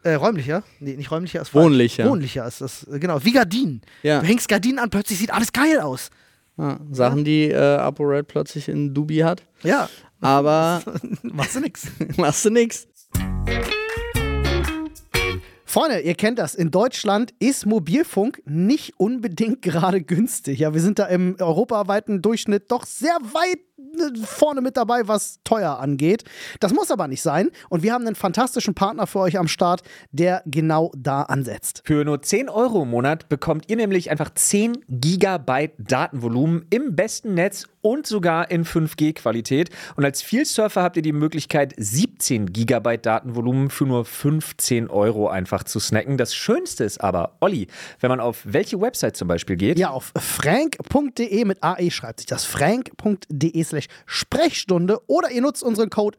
[0.03, 0.63] Äh, räumlicher?
[0.79, 1.65] Nee, nicht räumlicher, ist falsch.
[1.65, 2.09] Wohnlicher.
[2.09, 3.23] Wohnlicher ist das, äh, genau.
[3.25, 3.83] Wie Gardinen.
[4.03, 4.21] Ja.
[4.21, 6.11] Du hängst Gardinen an, plötzlich sieht alles geil aus.
[6.57, 9.43] Ja, Sachen, die äh, ApoRed plötzlich in Dubi hat.
[9.63, 9.89] Ja,
[10.21, 10.83] Aber
[11.23, 11.87] machst du nix.
[12.17, 12.87] machst du nix.
[15.71, 16.57] Freunde, ihr kennt das.
[16.57, 20.59] In Deutschland ist Mobilfunk nicht unbedingt gerade günstig.
[20.59, 25.39] Ja, wir sind da im europaweiten Durchschnitt doch sehr weit äh, vorne mit dabei, was
[25.45, 26.25] teuer angeht.
[26.59, 27.51] Das muss aber nicht sein.
[27.69, 31.83] Und wir haben einen fantastischen Partner für euch am Start, der genau da ansetzt.
[31.85, 37.35] Für nur 10 Euro im Monat bekommt ihr nämlich einfach 10 Gigabyte Datenvolumen im besten
[37.35, 39.71] Netz und sogar in 5G-Qualität.
[39.97, 45.60] Und als Vielsurfer habt ihr die Möglichkeit, 17 Gigabyte Datenvolumen für nur 15 Euro einfach
[45.65, 46.17] zu snacken.
[46.17, 47.69] Das Schönste ist aber, Olli,
[48.01, 52.27] wenn man auf welche Website zum Beispiel geht, Ja, auf frank.de mit AE schreibt sich
[52.27, 52.45] das.
[52.45, 56.19] frank.de slash Sprechstunde oder ihr nutzt unseren Code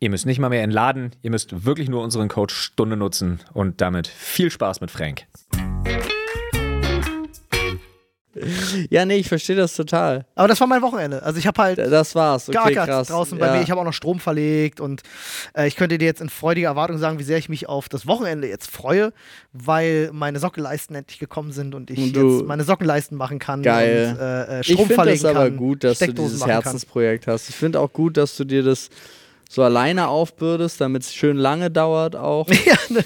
[0.00, 3.80] Ihr müsst nicht mal mehr entladen, ihr müsst wirklich nur unseren Code Stunde nutzen und
[3.80, 5.26] damit viel Spaß mit Frank.
[8.90, 10.26] Ja, nee, ich verstehe das total.
[10.34, 11.22] Aber das war mein Wochenende.
[11.22, 12.48] Also ich habe halt Das war's.
[12.48, 13.08] Okay, krass.
[13.08, 13.54] draußen bei ja.
[13.54, 13.62] mir.
[13.62, 15.02] Ich habe auch noch Strom verlegt und
[15.56, 18.06] äh, ich könnte dir jetzt in freudiger Erwartung sagen, wie sehr ich mich auf das
[18.08, 19.12] Wochenende jetzt freue,
[19.52, 24.16] weil meine Sockenleisten endlich gekommen sind und ich Und jetzt meine Sockenleisten machen kann Geil.
[24.16, 26.44] und äh, äh, Ich Strom finde verlegen das aber kann, gut, dass du dieses.
[26.44, 27.48] Herzensprojekt hast.
[27.48, 28.90] Ich finde auch gut, dass du dir das
[29.54, 32.48] so alleine aufbürdest, damit es schön lange dauert auch.
[32.64, 33.04] Ja, ne,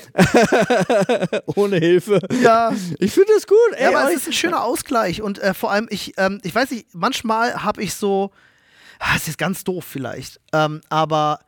[1.57, 2.21] Ohne Hilfe.
[2.43, 2.73] ja.
[2.99, 3.57] Ich finde das gut.
[3.75, 6.41] Ey, ja, aber euch- es ist ein schöner Ausgleich und äh, vor allem, ich, ähm,
[6.43, 8.31] ich weiß nicht, manchmal habe ich so,
[8.99, 11.41] ah, es ist ganz doof vielleicht, ähm, aber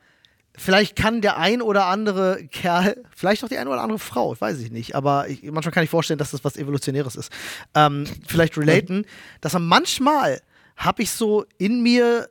[0.56, 4.58] vielleicht kann der ein oder andere Kerl, vielleicht auch die eine oder andere Frau, weiß
[4.58, 7.32] ich nicht, aber ich, manchmal kann ich vorstellen, dass das was Evolutionäres ist,
[7.74, 9.06] ähm, vielleicht relaten,
[9.40, 10.42] dass man manchmal
[10.76, 12.28] habe ich so in mir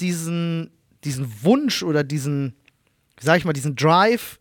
[0.00, 0.70] diesen,
[1.04, 2.54] diesen Wunsch oder diesen,
[3.20, 4.38] sag ich mal, diesen Drive,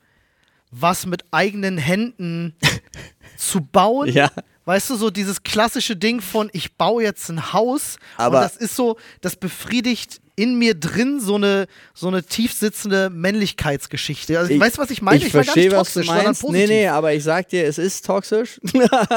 [0.72, 2.56] was mit eigenen Händen
[3.38, 4.10] zu bauen.
[4.10, 4.32] Ja.
[4.66, 7.98] Weißt du, so dieses klassische Ding von, ich baue jetzt ein Haus.
[8.16, 13.10] Aber- und das ist so, das befriedigt in mir drin so eine, so eine tiefsitzende
[13.10, 14.38] Männlichkeitsgeschichte.
[14.40, 15.18] Also, weißt du, was ich meine?
[15.18, 16.44] Ich, war gar verstehe, was du meinst.
[16.50, 18.60] Nee, nee, aber ich sag dir, es ist toxisch,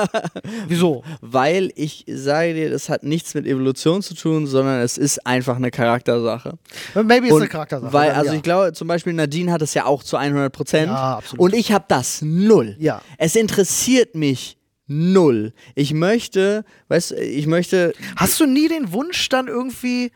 [0.68, 1.04] Wieso?
[1.20, 5.56] weil ich sage dir, das hat nichts mit Evolution zu tun, sondern es ist einfach
[5.56, 6.58] eine Charaktersache.
[6.94, 7.92] Maybe ist eine Charaktersache.
[7.92, 8.36] Weil, also ja.
[8.36, 10.88] ich glaube, zum Beispiel Nadine hat es ja auch zu 100 Prozent.
[10.88, 11.40] Ja, absolut.
[11.40, 12.76] Und ich habe das null.
[12.78, 13.02] Ja.
[13.18, 15.52] Es interessiert mich null.
[15.74, 20.12] Ich möchte, weißt du, ich möchte, Hast du nie den Wunsch dann irgendwie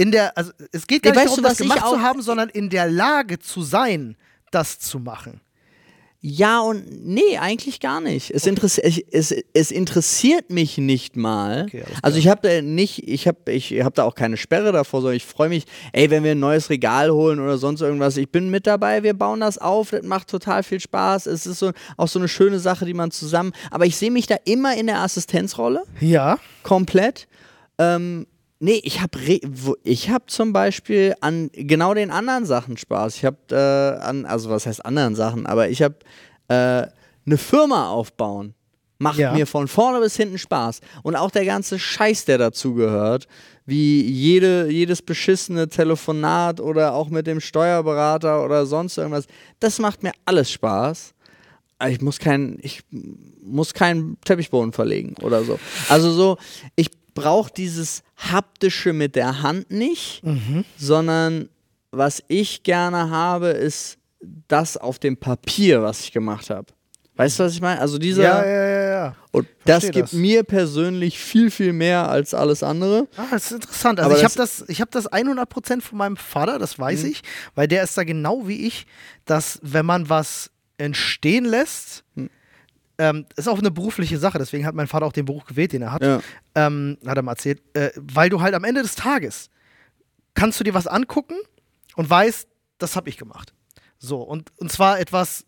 [0.00, 2.48] in der, also es geht gar Nee, nicht darum, du, das gemacht zu haben, sondern
[2.48, 4.16] in der Lage zu sein,
[4.50, 5.40] das zu machen.
[6.22, 8.30] ja und nee, eigentlich gar nicht.
[8.30, 11.64] Es, interessi ich, es, es interessiert mich nicht mal.
[11.68, 15.00] Okay, also ich habe da nicht, ich habe ich hab da auch keine Sperre davor,
[15.02, 18.30] sondern ich freue mich, ey, wenn wir ein neues Regal holen oder sonst irgendwas, ich
[18.30, 21.26] bin mit dabei, wir bauen das auf, das macht total viel Spaß.
[21.26, 24.26] Es ist so, auch so eine schöne Sache, die man zusammen, aber ich sehe mich
[24.26, 25.82] da immer in der Assistenzrolle.
[26.00, 26.38] Ja.
[26.62, 27.28] komplett.
[27.78, 28.26] Ähm,
[28.60, 29.18] nee, ich habe
[29.82, 33.16] ich hab zum Beispiel an genau den anderen Sachen Spaß.
[33.16, 35.96] Ich habe äh, an, also was heißt anderen Sachen, aber ich habe
[36.48, 36.86] äh,
[37.26, 38.54] eine Firma aufbauen.
[39.02, 39.32] Macht Ja.
[39.32, 40.80] mir von vorne bis hinten Spaß.
[41.02, 43.28] Und auch der ganze Scheiß, der dazugehört,
[43.64, 49.24] wie jede, jedes beschissene Telefonat oder auch mit dem Steuerberater oder sonst irgendwas,
[49.58, 51.14] das macht mir alles Spaß.
[51.88, 52.82] Ich muss keinen, ich
[53.42, 55.58] muss keinen Teppichboden verlegen oder so.
[55.88, 56.36] Also so,
[56.76, 60.22] ich brauche dieses haptische mit der Hand nicht,
[60.76, 61.48] sondern
[61.90, 63.98] was ich gerne habe, ist
[64.48, 66.66] das auf dem Papier, was ich gemacht habe.
[67.16, 67.80] Weißt du, was ich meine?
[67.80, 69.16] Also dieser Ja, ja, ja, ja.
[69.32, 70.12] und das gibt das.
[70.12, 73.08] mir persönlich viel viel mehr als alles andere.
[73.16, 73.98] Ah, das ist interessant.
[74.00, 77.02] Also Aber ich habe das- das, ich hab das 100% von meinem Vater, das weiß
[77.02, 77.10] Mhm.
[77.10, 77.22] ich,
[77.54, 78.86] weil der ist da genau wie ich,
[79.26, 82.30] dass wenn man was entstehen lässt, Mhm.
[83.00, 85.82] Ähm, ist auch eine berufliche Sache, deswegen hat mein Vater auch den Beruf gewählt, den
[85.82, 86.20] er hat, Ja.
[86.54, 89.48] ähm, hat er mal erzählt, äh, weil du halt am Ende des Tages
[90.34, 91.34] kannst du dir was angucken
[91.96, 92.46] und weißt,
[92.78, 93.52] das habe ich gemacht.
[93.98, 95.44] So, und, und zwar etwas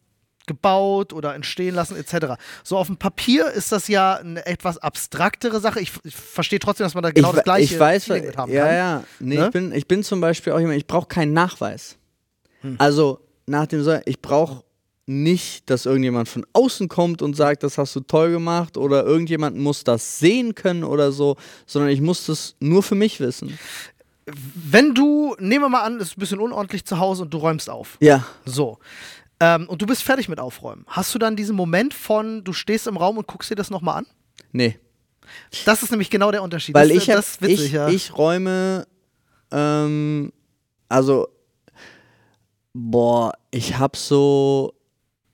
[0.47, 2.35] gebaut oder entstehen lassen etc.
[2.65, 5.79] So auf dem Papier ist das ja eine etwas abstraktere Sache.
[5.81, 8.37] Ich, ich verstehe trotzdem, dass man da genau ich, das gleiche ich weiß, Feeling mit
[8.37, 8.75] haben ja, kann.
[8.75, 9.05] ja.
[9.21, 9.45] Nee, Ne?
[9.47, 11.97] ich, bin, ich bin zum Beispiel auch jemand, ich brauche keinen Nachweis.
[12.79, 14.65] Also nach dem Säulen, ich brauche
[15.07, 19.57] nicht, dass irgendjemand von außen kommt und sagt, das hast du toll gemacht oder irgendjemand
[19.57, 21.37] muss das sehen können oder so,
[21.67, 23.59] sondern ich muss das nur für mich wissen.
[24.27, 27.39] Wenn du, nehmen wir mal an, es ist ein bisschen unordentlich zu Hause und du
[27.39, 27.99] räumst auf.
[28.01, 28.25] Ja.
[28.45, 28.79] So.
[29.41, 30.85] Ähm, und du bist fertig mit Aufräumen.
[30.87, 33.99] Hast du dann diesen Moment von, du stehst im Raum und guckst dir das nochmal
[33.99, 34.07] an?
[34.53, 34.79] Nee.
[35.65, 36.75] Das ist nämlich genau der Unterschied.
[36.77, 37.89] Weil das, ich, hab, das ist witzig, ich, ja.
[37.89, 38.87] ich räume,
[39.51, 40.33] ähm,
[40.89, 41.27] also,
[42.73, 44.75] boah, ich hab so,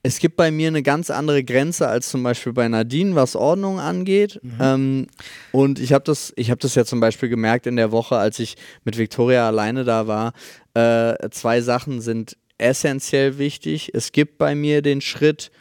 [0.01, 3.79] es gibt bei mir eine ganz andere Grenze als zum Beispiel bei Nadine, was Ordnung
[3.79, 4.39] angeht.
[4.41, 4.57] Mhm.
[4.59, 5.07] Ähm,
[5.51, 8.39] und ich habe das, ich habe das ja zum Beispiel gemerkt in der Woche, als
[8.39, 10.33] ich mit Victoria alleine da war.
[10.73, 13.91] Äh, zwei Sachen sind essentiell wichtig.
[13.93, 15.51] Es gibt bei mir den Schritt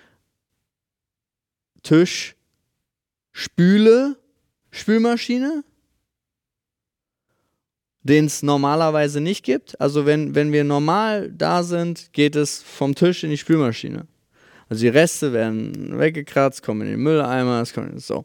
[1.82, 2.36] Tisch,
[3.32, 4.16] Spüle,
[4.70, 5.64] Spülmaschine,
[8.02, 9.80] den es normalerweise nicht gibt.
[9.80, 14.06] Also wenn, wenn wir normal da sind, geht es vom Tisch in die Spülmaschine.
[14.68, 18.24] Also die Reste werden weggekratzt, kommen in den Mülleimer, es kommt so.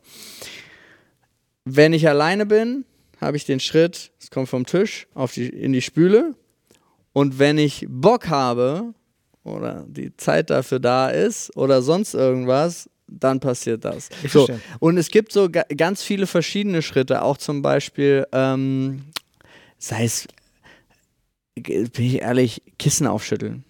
[1.65, 2.85] Wenn ich alleine bin,
[3.21, 6.35] habe ich den Schritt, es kommt vom Tisch auf die, in die Spüle.
[7.13, 8.93] Und wenn ich Bock habe
[9.43, 14.09] oder die Zeit dafür da ist oder sonst irgendwas, dann passiert das.
[14.23, 14.45] Ich so.
[14.45, 14.65] verstehe.
[14.79, 19.03] Und es gibt so ga ganz viele verschiedene Schritte, auch zum Beispiel, ähm,
[19.77, 20.27] sei es,
[21.55, 23.63] bin ich ehrlich, Kissen aufschütteln.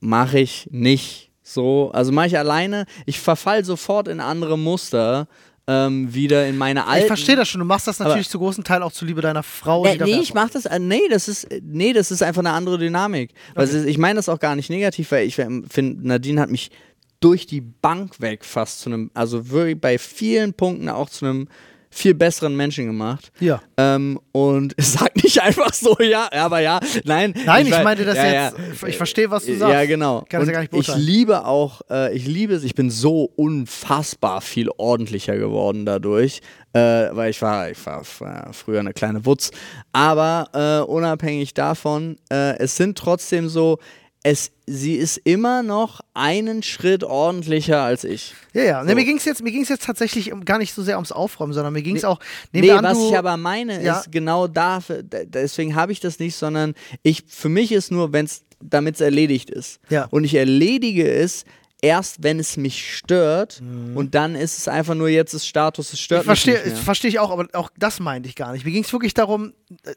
[0.00, 1.90] Mache ich nicht so.
[1.92, 2.86] Also mache ich alleine.
[3.06, 5.28] Ich verfall sofort in andere Muster.
[5.66, 7.02] Ähm, wieder in meine alten.
[7.02, 7.60] ich verstehe das schon.
[7.60, 9.84] Du machst das natürlich zu großen Teil auch zuliebe deiner Frau.
[9.84, 12.50] Da nee, ich mach das, äh, nee, das ist, äh, nee, das ist einfach eine
[12.50, 13.34] andere Dynamik.
[13.54, 16.72] Es ist, ich meine das auch gar nicht negativ, weil ich finde, Nadine hat mich
[17.20, 21.48] durch die Bank weg fast zu einem, also wirklich bei vielen Punkten auch zu einem
[21.92, 23.32] viel besseren Menschen gemacht.
[23.40, 23.60] Ja.
[23.76, 27.34] Ähm, und sag nicht einfach so, ja, aber ja, nein.
[27.44, 28.56] Nein, ich wei- meinte das ja, jetzt.
[28.82, 28.88] ja.
[28.88, 29.72] Ich verstehe, was du sagst.
[29.74, 30.24] Ja, genau.
[30.28, 32.90] Kann das ja Und gar nicht ich liebe auch, äh, ich liebe es, ich bin
[32.90, 36.40] so unfassbar viel ordentlicher geworden dadurch,
[36.72, 36.78] äh,
[37.12, 39.50] weil ich war, ich war früher eine kleine Wutz.
[39.92, 40.48] Aber
[40.86, 43.78] äh, unabhängig davon, äh, es sind trotzdem so,
[44.22, 48.34] es, sie ist immer noch einen Schritt ordentlicher als ich.
[48.52, 48.84] Ja, ja.
[48.86, 48.94] So.
[48.94, 51.72] mir ging es jetzt, mir ging's jetzt tatsächlich gar nicht so sehr ums Aufräumen, sondern
[51.72, 52.20] mir ging es auch.
[52.52, 53.98] nehmen Nee, an, was du, ich aber meine, Ja.
[53.98, 58.26] ist genau dafür, deswegen habe ich das nicht, sondern ich, für mich ist nur, wenn
[58.26, 59.80] es, damit es erledigt ist.
[59.88, 60.06] Ja.
[60.10, 61.44] Und ich erledige es
[61.82, 63.62] erst, wenn es mich stört
[63.94, 67.08] und dann ist es einfach nur jetzt ist Status, es stört Ich verstehe, mich verstehe
[67.08, 68.66] ich auch, aber auch das meinte ich gar nicht.
[68.66, 69.54] Mir ging es wirklich darum,
[69.84, 69.94] äh, äh,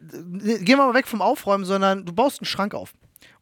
[0.59, 2.93] gehen wir mal weg vom Aufräumen, sondern du baust einen Schrank auf.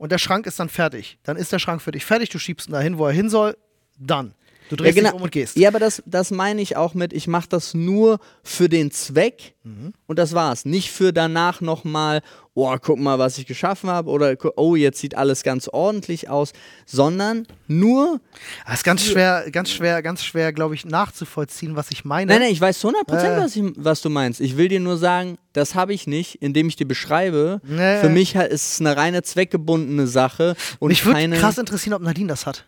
[0.01, 1.19] Und der Schrank ist dann fertig.
[1.21, 3.55] Dann ist der Schrank für dich fertig, du schiebst ihn dahin, wo er hin soll,
[3.99, 4.33] dann.
[4.71, 5.57] Du drehst dich um und gehst.
[5.57, 9.53] Ja, aber das, das meine ich auch mit, ich mache das nur für den Zweck
[9.63, 9.93] Mhm.
[10.07, 10.65] und das war's.
[10.65, 12.21] Nicht für danach nochmal,
[12.55, 16.53] oh, guck mal, was ich geschaffen habe oder oh, jetzt sieht alles ganz ordentlich aus,
[16.87, 18.19] sondern nur
[18.65, 22.31] Das ist ganz schwer, ganz schwer, ganz schwer, glaube ich, nachzuvollziehen, was ich meine.
[22.31, 23.37] Nein, nein, ich weiß zu 100%, Äh.
[23.39, 24.41] was, ich, was du meinst.
[24.41, 27.61] Ich will dir nur sagen, das habe ich nicht, indem ich dir beschreibe.
[27.63, 27.99] Nee.
[27.99, 32.29] Für mich ist es eine reine zweckgebundene Sache und Mich würde krass interessieren, ob Nadine
[32.29, 32.65] das hat.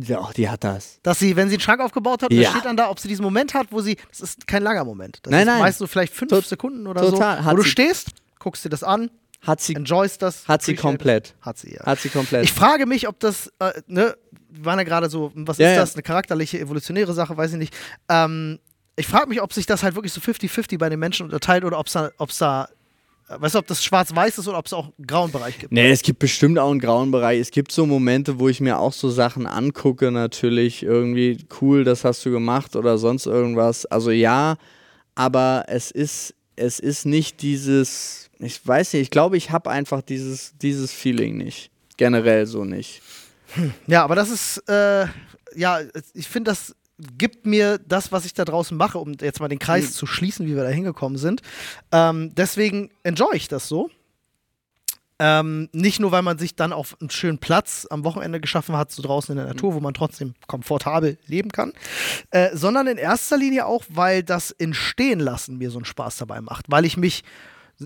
[0.00, 1.00] Ja, die hat das.
[1.02, 2.50] Dass sie, wenn sie einen Schrank aufgebaut hat, Ja.
[2.50, 5.18] steht dann da, ob sie diesen Moment hat, wo sie, das ist kein langer Moment.
[5.22, 5.58] Das Nein, ist nein.
[5.60, 7.38] meist so vielleicht fünf Tot- Sekunden oder total.
[7.38, 7.44] so.
[7.44, 9.10] Hat Wo du stehst, guckst dir das an,
[9.46, 10.46] Hat sie, enjoyst das.
[10.48, 11.34] hat sie komplett.
[11.40, 11.84] Hat sie, ja.
[11.84, 12.44] Hat sie komplett.
[12.44, 14.16] Ich frage mich, ob das, äh, ne,
[14.50, 15.94] wir waren ja gerade so, was Ja, ist das?
[15.94, 17.74] Eine charakterliche, evolutionäre Sache, weiß ich nicht.
[18.08, 18.58] Ähm,
[18.96, 21.78] ich frage mich, ob sich das halt wirklich so 50-50 bei den Menschen unterteilt oder
[21.78, 22.68] ob es da, ob's da,
[23.28, 25.72] weißt du, ob das schwarz-weiß ist oder ob es auch einen grauen Bereich gibt.
[25.72, 27.40] Nee, es gibt bestimmt auch einen grauen Bereich.
[27.40, 32.04] Es gibt so Momente, wo ich mir auch so Sachen angucke, natürlich irgendwie cool, das
[32.04, 33.86] hast du gemacht oder sonst irgendwas.
[33.86, 34.56] Also ja,
[35.14, 40.00] aber es ist, es ist nicht dieses, ich weiß nicht, ich glaube, ich habe einfach
[40.00, 41.70] dieses, dieses Feeling nicht.
[41.96, 43.02] Generell so nicht.
[43.86, 45.06] Ja, aber das ist, äh,
[45.54, 45.80] ja,
[46.14, 46.74] ich finde, das
[47.16, 49.92] gibt mir das, was ich da draußen mache, um jetzt mal den Kreis Mhm.
[49.92, 51.42] zu schließen, wie wir da hingekommen sind.
[51.92, 53.90] Ähm, deswegen enjoy ich das so.
[55.20, 58.92] Ähm, nicht nur, weil man sich dann auf einen schönen Platz am Wochenende geschaffen hat,
[58.92, 61.72] so draußen in der Natur, wo man trotzdem komfortabel leben kann,
[62.30, 66.66] äh, sondern in erster Linie auch, weil das Entstehenlassen mir so einen Spaß dabei macht,
[66.68, 67.24] weil ich mich,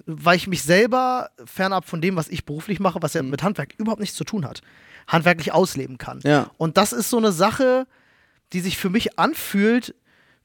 [0.05, 3.75] weil ich mich selber fernab von dem, was ich beruflich mache, was ja mit Handwerk
[3.79, 4.61] überhaupt nichts zu tun hat,
[5.09, 6.21] handwerklich ausleben kann.
[6.25, 6.51] Ja.
[6.59, 7.87] Und das ist so eine Sache,
[8.53, 9.95] die sich für mich anfühlt,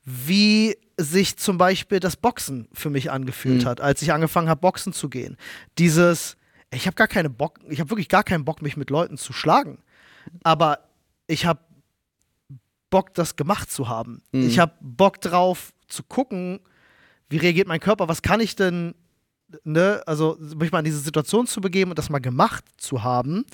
[0.03, 4.93] wie sich zum Beispiel das Boxen für mich angefühlt hat, als ich angefangen habe, Boxen
[4.93, 5.37] zu gehen.
[5.77, 6.37] Dieses,
[6.71, 9.33] ich habe gar keine Bock, ich habe wirklich gar keinen Bock, mich mit Leuten zu
[9.33, 9.79] schlagen.
[10.43, 10.79] Aber
[11.27, 11.59] ich habe
[12.89, 14.23] Bock, das gemacht zu haben.
[14.31, 16.61] Ich habe Bock drauf zu gucken,
[17.29, 18.95] wie reagiert mein Körper, was kann ich denn
[19.63, 23.45] ne, also mich mal in diese Situation zu begeben und das mal gemacht zu haben.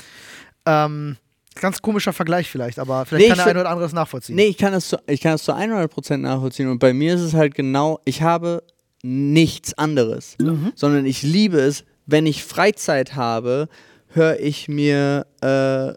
[0.66, 1.18] Ähm,
[1.56, 4.36] ganz komischer Vergleich vielleicht, aber vielleicht Nee, kann der eine find- oder andere es nachvollziehen.
[4.36, 6.70] Nee, ich kann das zu, ich kann das zu 100% nachvollziehen.
[6.70, 8.64] Und bei mir ist es halt genau, ich habe
[9.04, 10.38] nichts anderes,
[10.76, 13.68] sondern ich liebe es, wenn ich Freizeit habe,
[14.16, 15.94] höre ich mir äh,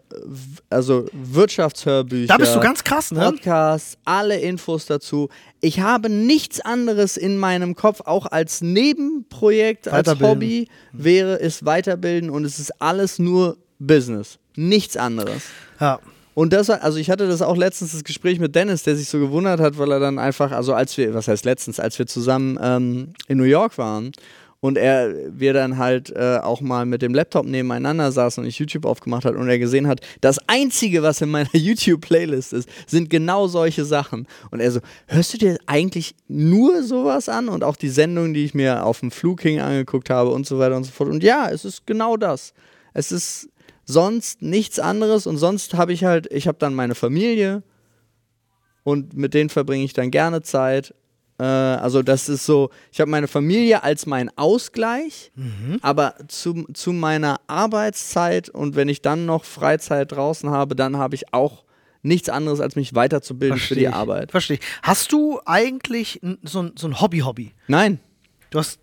[0.69, 2.27] also Wirtschaftshörbücher.
[2.27, 3.19] Da bist du ganz krass, ne?
[3.21, 5.29] Podcasts, alle Infos dazu.
[5.61, 10.07] Ich habe nichts anderes in meinem Kopf, auch als Nebenprojekt, als.
[10.19, 14.39] Hobby wäre es Weiterbilden und es ist alles nur Business.
[14.57, 15.43] Nichts anderes.
[15.79, 15.99] Ja.
[16.33, 19.07] Und das, war- also ich hatte das auch letztens das Gespräch mit Dennis, der sich
[19.09, 22.05] so gewundert hat, weil er dann einfach, also als wir, was heißt letztens, als wir
[22.07, 24.11] zusammen ähm, in New York waren
[24.59, 28.57] und er, wir dann halt äh, auch mal mit dem Laptop nebeneinander saßen und ich
[28.59, 33.09] YouTube aufgemacht hat und er gesehen hat, das Einzige, was in meiner YouTube-Playlist ist, sind
[33.09, 34.27] genau solche Sachen.
[34.51, 38.45] Und er so, hörst du dir eigentlich nur sowas an und auch die Sendungen, die
[38.45, 41.09] ich mir auf dem Flug hin angeguckt habe und so weiter und so fort.
[41.09, 42.53] Und ja, es ist genau das.
[42.93, 43.49] Es ist
[43.87, 47.63] sonst nichts anderes und sonst habe ich halt, ich habe dann meine Familie
[48.83, 50.93] und mit denen verbringe ich dann gerne Zeit.
[51.39, 55.31] Äh, also das ist so, ich habe meine Familie als mein Ausgleich,
[55.81, 61.15] aber zu, zu meiner Arbeitszeit und wenn ich dann noch Freizeit draußen habe, dann habe
[61.15, 61.63] ich auch
[62.01, 63.93] nichts anderes, als mich weiterzubilden für die ich.
[63.93, 64.31] Arbeit.
[64.31, 64.63] Verstehe ich.
[64.83, 67.53] Hast du eigentlich so so ein Hobby-Hobby?
[67.67, 67.99] Nein,
[68.49, 68.79] Du hast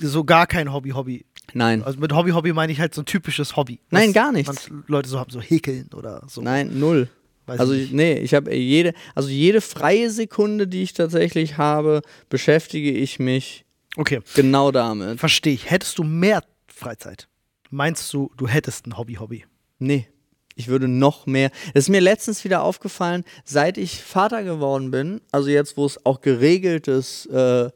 [0.00, 1.24] so gar kein Hobby-Hobby.
[1.54, 3.80] Nein, Also mit Hobby-Hobby meine ich halt so ein typisches Hobby.
[3.90, 4.70] Nein, gar nichts.
[4.86, 6.40] Leute so haben, so häkeln oder so.
[6.42, 7.08] nein, null.
[7.46, 11.56] Weiß Also ich ich, nee, ich habe jede, also jede freie Sekunde, die ich tatsächlich
[11.56, 13.64] habe, beschäftige ich mich
[13.96, 15.18] Okay, genau damit.
[15.18, 15.70] verstehe ich.
[15.70, 17.26] Hättest du mehr Freizeit?
[17.70, 19.44] Meinst du, du hättest ein Hobby-Hobby?
[19.78, 20.06] Nee.
[20.54, 21.50] Ich würde noch mehr.
[21.72, 26.04] Das ist mir letztens wieder aufgefallen, seit ich Vater geworden bin, also jetzt, wo es
[26.04, 27.70] auch geregeltes äh,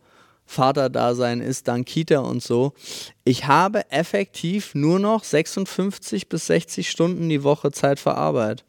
[0.47, 2.73] Vaterdasein ist, dank Kita und so,
[3.25, 8.65] ich habe effektiv nur noch 56 bis 60 Stunden die Woche Zeit für Arbeit.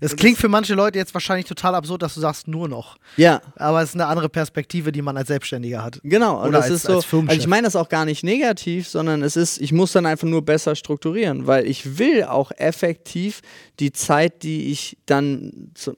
[0.00, 2.96] Es klingt für manche Leute jetzt wahrscheinlich total absurd, dass du sagst, nur noch.
[3.16, 6.00] Ja, Aber es ist eine andere Perspektive, die man als Selbstständiger hat.
[6.02, 6.96] Genau, und Oder das als- ist so.
[6.96, 7.30] als Firmenchef.
[7.30, 10.26] Also ich meine das auch gar nicht negativ, sondern es ist, ich muss dann einfach
[10.26, 13.42] nur besser strukturieren, weil ich will auch effektiv
[13.78, 15.96] die Zeit, die ich dann zu,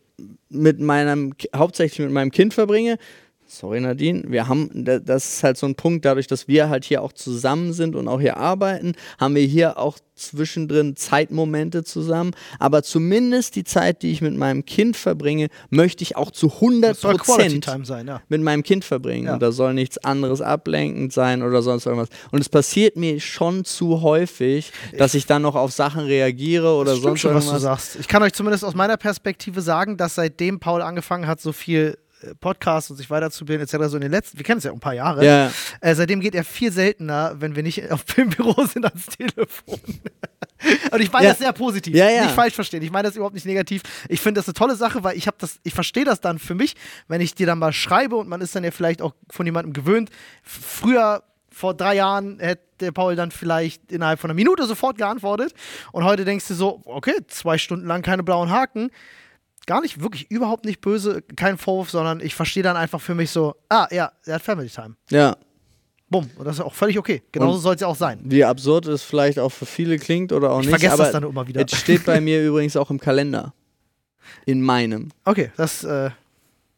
[0.51, 2.99] mit meinem, hauptsächlich mit meinem Kind verbringe.
[3.55, 6.85] Sorry Nadine, wir haben, da- das ist halt so ein Punkt, dadurch, dass wir halt
[6.85, 12.31] hier auch zusammen sind und auch hier arbeiten, haben wir hier auch zwischendrin Zeitmomente zusammen.
[12.59, 16.93] Aber zumindest die Zeit, die ich mit meinem Kind verbringe, möchte ich auch zu 100
[16.93, 18.23] Das soll Quality Prozent ja.
[18.29, 19.27] mit meinem Kind verbringen.
[19.27, 19.35] Ja.
[19.35, 22.09] Und da soll nichts anderes ablenkend sein oder sonst irgendwas.
[22.31, 26.97] Und es passiert mir schon zu häufig, dass ich dann noch auf Sachen reagiere oder
[26.97, 27.63] sonst schon, was du irgendwas.
[27.63, 27.97] sagst.
[28.01, 31.99] Ich kann euch zumindest aus meiner Perspektive sagen, dass seitdem Paul angefangen hat, so viel
[32.41, 34.95] Podcasts und sich weiterzubilden, etc., so in den letzten, wir kennen es ja ein paar
[34.95, 35.51] Jahre, Ja.
[35.81, 39.81] äh, seitdem geht er viel seltener, wenn wir nicht auf dem Büro sind, ans Telefon.
[40.93, 41.31] Und ich meine Ja.
[41.33, 41.95] das sehr positiv.
[41.95, 42.23] Ja, ja.
[42.23, 42.83] Nicht falsch verstehen.
[42.83, 43.83] Ich meine das überhaupt nicht negativ.
[44.09, 46.55] Ich finde das eine tolle Sache, weil ich habe das, ich verstehe das dann für
[46.55, 46.75] mich,
[47.09, 49.73] wenn ich dir dann mal schreibe und man ist dann ja vielleicht auch von jemandem
[49.73, 50.11] gewöhnt.
[50.43, 55.53] Früher, vor drei Jahren, hätte Paul dann vielleicht innerhalb von einer Minute sofort geantwortet.
[55.93, 58.91] Und heute denkst du so, okay, zwei Stunden lang keine blauen Haken.
[59.67, 63.31] Gar nicht, wirklich überhaupt nicht böse, kein Vorwurf, sondern ich verstehe dann einfach für mich
[63.31, 64.95] so, ah ja, er hat Family Time.
[65.11, 65.37] ja.
[66.11, 66.29] Bumm.
[66.37, 67.23] Und das ist auch völlig okay.
[67.33, 68.21] Genauso soll es ja auch sein.
[68.25, 70.73] Wie absurd es vielleicht auch für viele klingt oder auch Ich nicht.
[70.79, 71.65] vergesse aber das dann immer wieder.
[71.65, 73.55] Es steht bei mir übrigens auch im Kalender.
[74.45, 75.09] In meinem.
[75.25, 76.11] Okay, das, äh,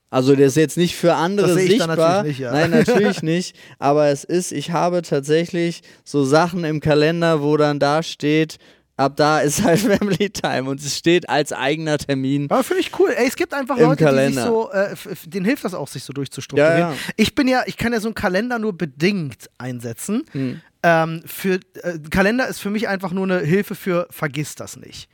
[0.08, 1.96] Also der ist jetzt nicht für andere ich sichtbar.
[1.96, 2.52] natürlich nicht, ja.
[2.52, 3.56] Nein, natürlich nicht.
[3.80, 8.58] Aber es ist, ich habe tatsächlich so Sachen im Kalender, wo dann da steht,
[8.96, 12.50] ab da ist halt Family Time und es steht als eigener Termin.
[12.50, 13.12] Aber finde ich cool.
[13.16, 14.46] Ey, es gibt einfach Leute, die sich Kalender.
[14.46, 14.94] so, äh,
[15.26, 16.78] denen hilft das auch, sich so durchzustrukturieren.
[16.78, 16.96] Ja, ja.
[17.16, 20.24] Ich bin ja, ich kann ja so einen Kalender nur bedingt einsetzen.
[20.32, 20.60] Hm.
[20.82, 25.08] Ähm, für, äh, Kalender ist für mich einfach nur eine Hilfe für vergiss das nicht.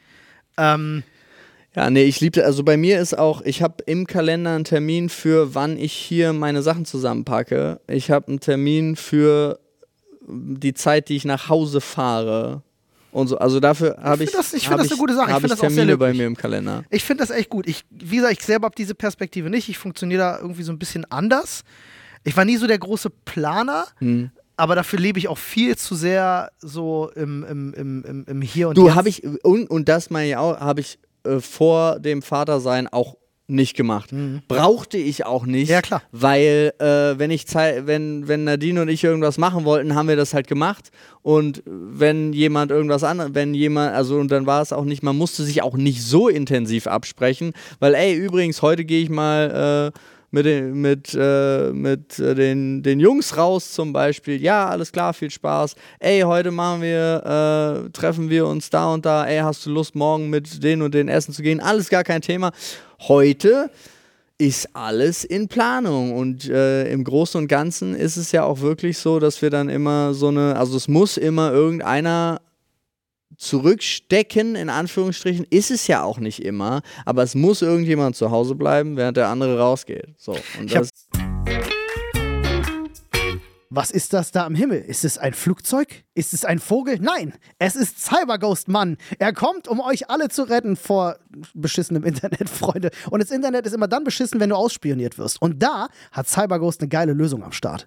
[0.56, 1.04] Ähm,
[1.76, 5.08] Ja, nee, ich liebte, also bei mir ist auch, ich habe im Kalender einen Termin
[5.08, 7.80] für, wann ich hier meine Sachen zusammenpacke.
[7.86, 9.60] Ich habe einen Termin für
[10.26, 12.62] die Zeit, die ich nach Hause fahre.
[13.12, 15.28] Und so, also dafür habe ich, das- ich find hab das eine gute Sache.
[15.28, 16.84] Ich hab find ich das auch sehr Termine bei mir im Kalender.
[16.90, 17.66] ich finde das echt gut.
[17.66, 19.68] Ich, wie gesagt, ich selber habe diese Perspektive nicht.
[19.68, 21.62] Ich funktioniere da irgendwie so ein bisschen anders.
[22.24, 23.86] Ich war nie so der große Planer.
[23.98, 24.30] Hm.
[24.56, 28.68] Aber dafür lebe ich auch viel zu sehr so im, im, im, im, im Hier
[28.68, 28.94] und Du, Jetzt.
[28.94, 33.16] habe ich, und, und das meine ich auch, habe ich äh, vor dem Vatersein auch
[33.50, 34.10] nicht gemacht.
[34.48, 35.68] Brauchte ich auch nicht.
[35.68, 35.72] Mhm.
[35.72, 36.02] Ja, klar.
[36.12, 40.34] Weil, äh, wenn ich wenn, wenn Nadine und ich irgendwas machen wollten, haben wir das
[40.34, 40.90] halt gemacht.
[41.22, 45.16] Und wenn jemand irgendwas anderes, wenn jemand, also und dann war es auch nicht, man
[45.16, 49.92] musste sich auch nicht so intensiv absprechen, weil, ey, übrigens, heute gehe ich mal.
[49.94, 49.98] Äh,
[50.30, 54.40] mit, den, mit, äh, mit äh, den, den Jungs raus zum Beispiel.
[54.40, 55.74] Ja, alles klar, viel Spaß.
[55.98, 59.26] Ey, heute machen wir, äh, treffen wir uns da und da.
[59.26, 61.60] Ey, hast du Lust, morgen mit denen und den essen zu gehen?
[61.60, 62.52] Alles gar kein Thema.
[63.00, 63.70] Heute
[64.38, 68.96] ist alles in Planung und äh, im Großen und Ganzen ist es ja auch wirklich
[68.96, 72.40] so, dass wir dann immer so eine, also es muss immer irgendeiner
[73.36, 78.54] zurückstecken, in Anführungsstrichen, ist es ja auch nicht immer, aber es muss irgendjemand zu Hause
[78.54, 80.14] bleiben, während der andere rausgeht.
[80.18, 80.90] So, und das,
[83.72, 84.80] Was ist das da am Himmel?
[84.80, 86.02] Ist es ein Flugzeug?
[86.14, 86.98] Ist es ein Vogel?
[87.00, 88.96] Nein, es ist Cyberghost Mann.
[89.20, 91.16] Er kommt, um euch alle zu retten vor
[91.54, 92.90] beschissenem Internet, Freunde.
[93.10, 95.40] Und das Internet ist immer dann beschissen, wenn du ausspioniert wirst.
[95.40, 97.86] Und da hat Cyberghost eine geile Lösung am Start.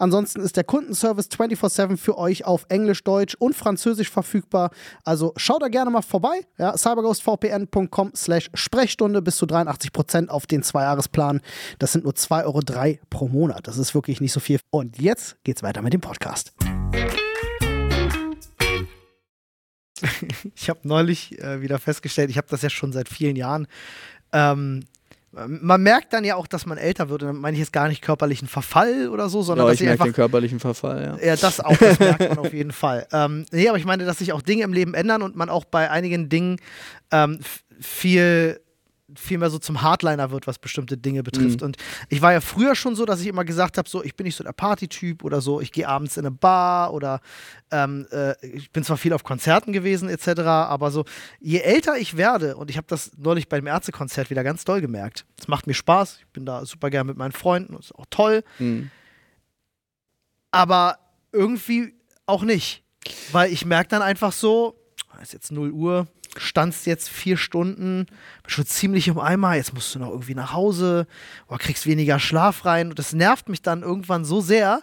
[0.01, 4.71] Ansonsten ist der Kundenservice 24-7 für euch auf Englisch, Deutsch und Französisch verfügbar.
[5.05, 6.41] Also schaut da gerne mal vorbei.
[6.57, 11.39] Ja, cyberghostvpn.com slash Sprechstunde bis zu 83% auf den Zweijahresplan.
[11.77, 13.67] Das sind nur 2,03 Euro pro Monat.
[13.67, 14.59] Das ist wirklich nicht so viel.
[14.71, 16.51] Und jetzt geht's weiter mit dem Podcast.
[20.55, 23.67] Ich habe neulich äh, wieder festgestellt, ich habe das ja schon seit vielen Jahren.
[24.33, 24.85] Ähm,
[25.31, 27.23] man merkt dann ja auch, dass man älter wird.
[27.23, 29.85] Und dann meine ich jetzt gar nicht körperlichen Verfall oder so, sondern ja, dass ich
[29.85, 31.27] merke einfach den körperlichen Verfall, ja.
[31.27, 33.07] Ja, das auch, das merkt man auf jeden Fall.
[33.13, 35.63] Ähm, nee, aber ich meine, dass sich auch Dinge im Leben ändern und man auch
[35.63, 36.57] bei einigen Dingen
[37.11, 37.39] ähm,
[37.79, 38.59] viel,
[39.15, 41.61] viel mehr so zum Hardliner wird, was bestimmte Dinge betrifft.
[41.61, 41.77] Und
[42.09, 44.35] ich war ja früher schon so, dass ich immer gesagt habe, so, ich bin nicht
[44.35, 47.19] so der Partytyp oder so, ich gehe abends in eine Bar oder
[47.71, 51.05] ähm, äh, ich bin zwar viel auf Konzerten gewesen etc., aber so,
[51.39, 55.25] je älter ich werde, und ich habe das neulich beim Ärztekonzert wieder ganz doll gemerkt,
[55.39, 58.43] es macht mir Spaß, ich bin da super gern mit meinen Freunden, ist auch toll,
[58.59, 58.91] Mhm.
[60.51, 60.97] aber
[61.31, 61.93] irgendwie
[62.25, 62.83] auch nicht.
[63.31, 64.75] Weil ich merke dann einfach so,
[65.21, 66.07] es ist jetzt 0 Uhr,
[66.37, 68.05] standst jetzt vier Stunden,
[68.43, 71.07] bist schon ziemlich im Eimer, jetzt musst du noch irgendwie nach Hause
[71.47, 72.89] oder kriegst weniger Schlaf rein.
[72.89, 74.81] Und das nervt mich dann irgendwann so sehr.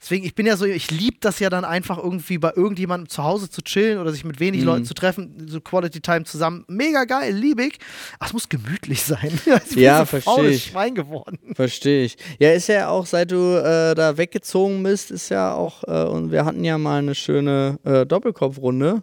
[0.00, 3.24] Deswegen, ich bin ja so, ich liebe das ja dann einfach irgendwie bei irgendjemandem zu
[3.24, 4.66] Hause zu chillen oder sich mit wenig Mhm.
[4.66, 6.64] Leuten zu treffen, so Quality Time zusammen.
[6.68, 7.78] Mega geil, liebe ich.
[8.18, 9.32] Aber es muss gemütlich sein.
[9.70, 10.64] ich Ja, so versteh faules ich.
[10.66, 11.38] Schwein geworden.
[11.54, 12.18] Verstehe ich.
[12.38, 16.30] Ja, ist ja auch, seit du äh, da weggezogen bist, ist ja auch, äh, und
[16.30, 19.02] wir hatten ja mal eine schöne äh, Doppelkopfrunde.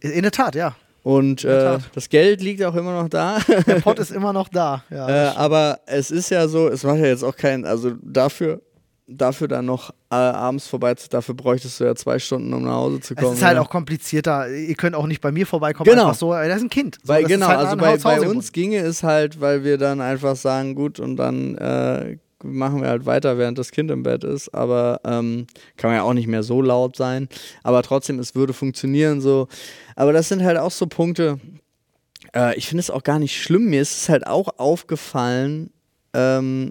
[0.00, 0.76] In der Tat, ja.
[1.02, 3.38] Und äh, das Geld liegt auch immer noch da.
[3.66, 4.84] Der Pott ist immer noch da.
[4.90, 8.60] Ja, äh, aber es ist ja so, es macht ja jetzt auch keinen, also dafür,
[9.06, 12.74] dafür dann noch äh, abends vorbei zu, dafür bräuchtest du ja zwei Stunden, um nach
[12.74, 13.32] Hause zu kommen.
[13.32, 13.62] Es ist halt oder?
[13.62, 14.48] auch komplizierter.
[14.50, 16.06] Ihr könnt auch nicht bei mir vorbeikommen, Genau.
[16.08, 16.98] einfach so, das ist ein Kind.
[17.02, 20.36] So, Weil genau, halt also bei, bei uns ginge es halt, weil wir dann einfach
[20.36, 24.52] sagen, gut, und dann äh, machen wir halt weiter, während das Kind im Bett ist.
[24.54, 25.46] Aber ähm,
[25.76, 27.28] kann man ja auch nicht mehr so laut sein.
[27.62, 29.48] Aber trotzdem, es würde funktionieren so.
[30.00, 31.38] Aber das sind halt auch so Punkte.
[32.34, 33.66] Äh, ich finde es auch gar nicht schlimm.
[33.66, 35.70] Mir ist es halt auch aufgefallen,
[36.14, 36.70] ähm,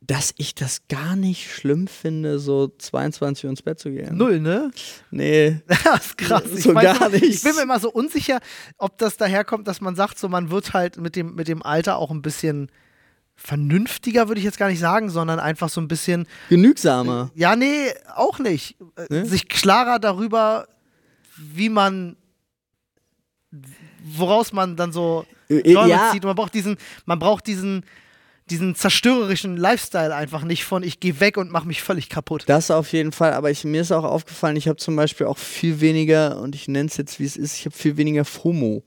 [0.00, 4.16] dass ich das gar nicht schlimm finde, so 22 Uhr ins Bett zu gehen.
[4.16, 4.72] Null, ne?
[5.12, 5.60] Nee.
[5.84, 6.42] Das ist krass.
[6.56, 7.44] Ich, So weiß gar noch- ich nicht.
[7.44, 8.40] bin mir immer so unsicher,
[8.78, 11.98] ob das daherkommt, dass man sagt, so man wird halt mit dem, mit dem Alter
[11.98, 12.68] auch ein bisschen
[13.36, 17.30] vernünftiger, würde ich jetzt gar nicht sagen, sondern einfach so ein bisschen, Genügsamer.
[17.34, 18.76] ja, nee, auch nicht.
[18.96, 19.26] Äh, Ne?
[19.26, 20.66] Sich klarer darüber,
[21.36, 22.16] wie man,
[24.02, 26.10] woraus man dann so Äh, Joy ja.
[26.12, 26.24] zieht.
[26.24, 27.84] Und man braucht diesen, man braucht diesen,
[28.50, 32.44] diesen zerstörerischen Lifestyle einfach nicht von ich gehe weg und mache mich völlig kaputt.
[32.46, 35.38] Das auf jeden Fall, aber ich, mir ist auch aufgefallen, ich habe zum Beispiel auch
[35.38, 38.82] viel weniger, und ich nenne es jetzt wie es ist, ich habe viel weniger FOMO.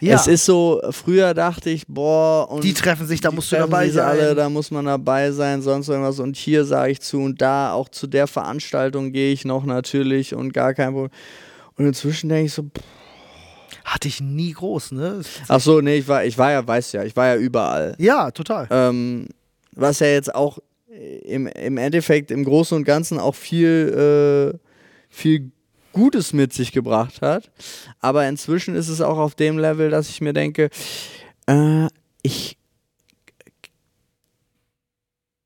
[0.00, 3.56] Ja, Es ist so, früher dachte ich, boah, und die treffen sich, da musst du
[3.56, 4.06] dabei sein.
[4.06, 6.20] alle, da muss man dabei sein, sonst irgendwas.
[6.20, 10.34] Und hier sage ich zu und da, auch zu der Veranstaltung gehe ich noch natürlich
[10.34, 11.10] und gar kein Problem.
[11.76, 12.82] Und inzwischen denke ich so, pff,
[13.84, 15.22] Hatte ich nie groß, ne?
[15.48, 17.94] ach so, nee, ich war, ich war ja, weißt ja, ich war ja überall.
[17.98, 18.68] Ja, total.
[18.70, 19.26] Ähm,
[19.72, 20.58] was ja jetzt auch
[21.24, 24.58] im, im Endeffekt im Großen und Ganzen auch viel, äh,
[25.08, 25.50] viel
[25.94, 27.50] Gutes mit sich gebracht hat.
[28.00, 30.68] Aber inzwischen ist es auch auf dem Level, dass ich mir denke,
[31.46, 31.86] äh,
[32.22, 32.58] ich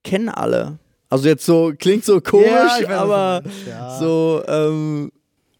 [0.02, 0.78] kenne alle.
[1.10, 3.98] Also jetzt so, klingt so komisch, Ja, weiß, aber ja.
[3.98, 5.12] so, ähm,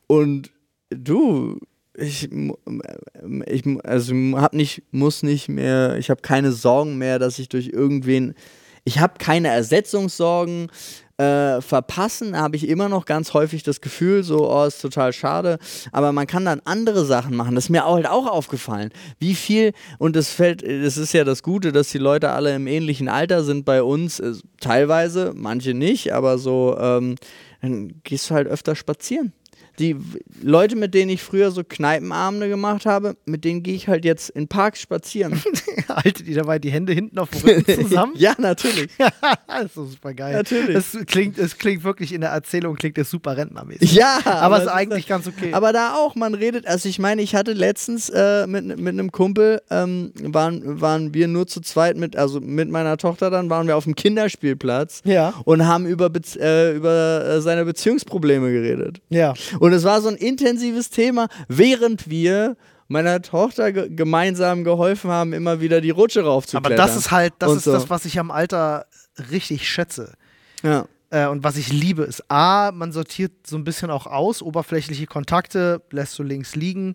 [0.07, 0.51] und
[0.91, 1.59] du,
[1.95, 2.29] ich,
[3.47, 7.69] ich also hab nicht, muss nicht mehr, ich habe keine Sorgen mehr, dass ich durch
[7.69, 8.35] irgendwen,
[8.85, 10.71] ich habe keine Ersetzungssorgen.
[11.19, 15.59] Äh, verpassen habe ich immer noch ganz häufig das Gefühl, so, oh, ist total schade.
[15.91, 17.57] Aber man kann dann andere Sachen machen.
[17.57, 18.91] Das ist mir halt auch aufgefallen.
[19.19, 22.69] Wie viel, und das fällt, das ist ja das Gute, dass die Leute alle im
[22.69, 24.21] ähnlichen Alter sind bei uns.
[24.21, 27.17] Äh, teilweise, manche nicht, aber so, ähm,
[27.63, 29.33] dann gehst du halt öfter spazieren.
[29.79, 29.97] Die
[30.43, 34.31] Leute, mit denen ich früher so Kneipenabende gemacht habe, mit denen gehe ich halt jetzt
[34.31, 35.41] in Parks spazieren.
[35.89, 38.13] Haltet ihr dabei die Hände hinten auf dem Rücken zusammen?
[38.17, 38.91] ja, natürlich.
[39.47, 40.35] das ist super geil.
[40.35, 40.77] Natürlich.
[40.77, 43.93] Es klingt, es klingt wirklich in der Erzählung klingt es super rentnermäßig.
[43.93, 45.53] Ja, aber es es ist eigentlich ganz okay.
[45.53, 49.13] Aber da auch, man redet, also ich meine, ich hatte letztens äh, mit, mit einem
[49.13, 53.67] Kumpel, ähm, waren, waren wir nur zu zweit mit, also mit meiner Tochter dann, waren
[53.67, 55.35] wir auf dem Kinderspielplatz Ja.
[55.45, 59.01] und haben über, Bez äh, über äh, seine Beziehungsprobleme geredet.
[59.09, 59.35] ja.
[59.61, 62.57] Und es war so ein intensives Thema, während wir
[62.89, 66.77] meiner Tochter ge gemeinsam geholfen haben, immer wieder die Rutsche Aber raufzuklettern.
[66.77, 67.73] das ist halt, das Und ist so.
[67.73, 68.87] das, was ich am Alter
[69.31, 70.15] richtig schätze.
[70.63, 70.87] Ja.
[71.11, 75.07] Äh, und was ich liebe, ist A, man sortiert so ein bisschen auch aus, oberflächliche
[75.07, 76.95] Kontakte lässt du links liegen.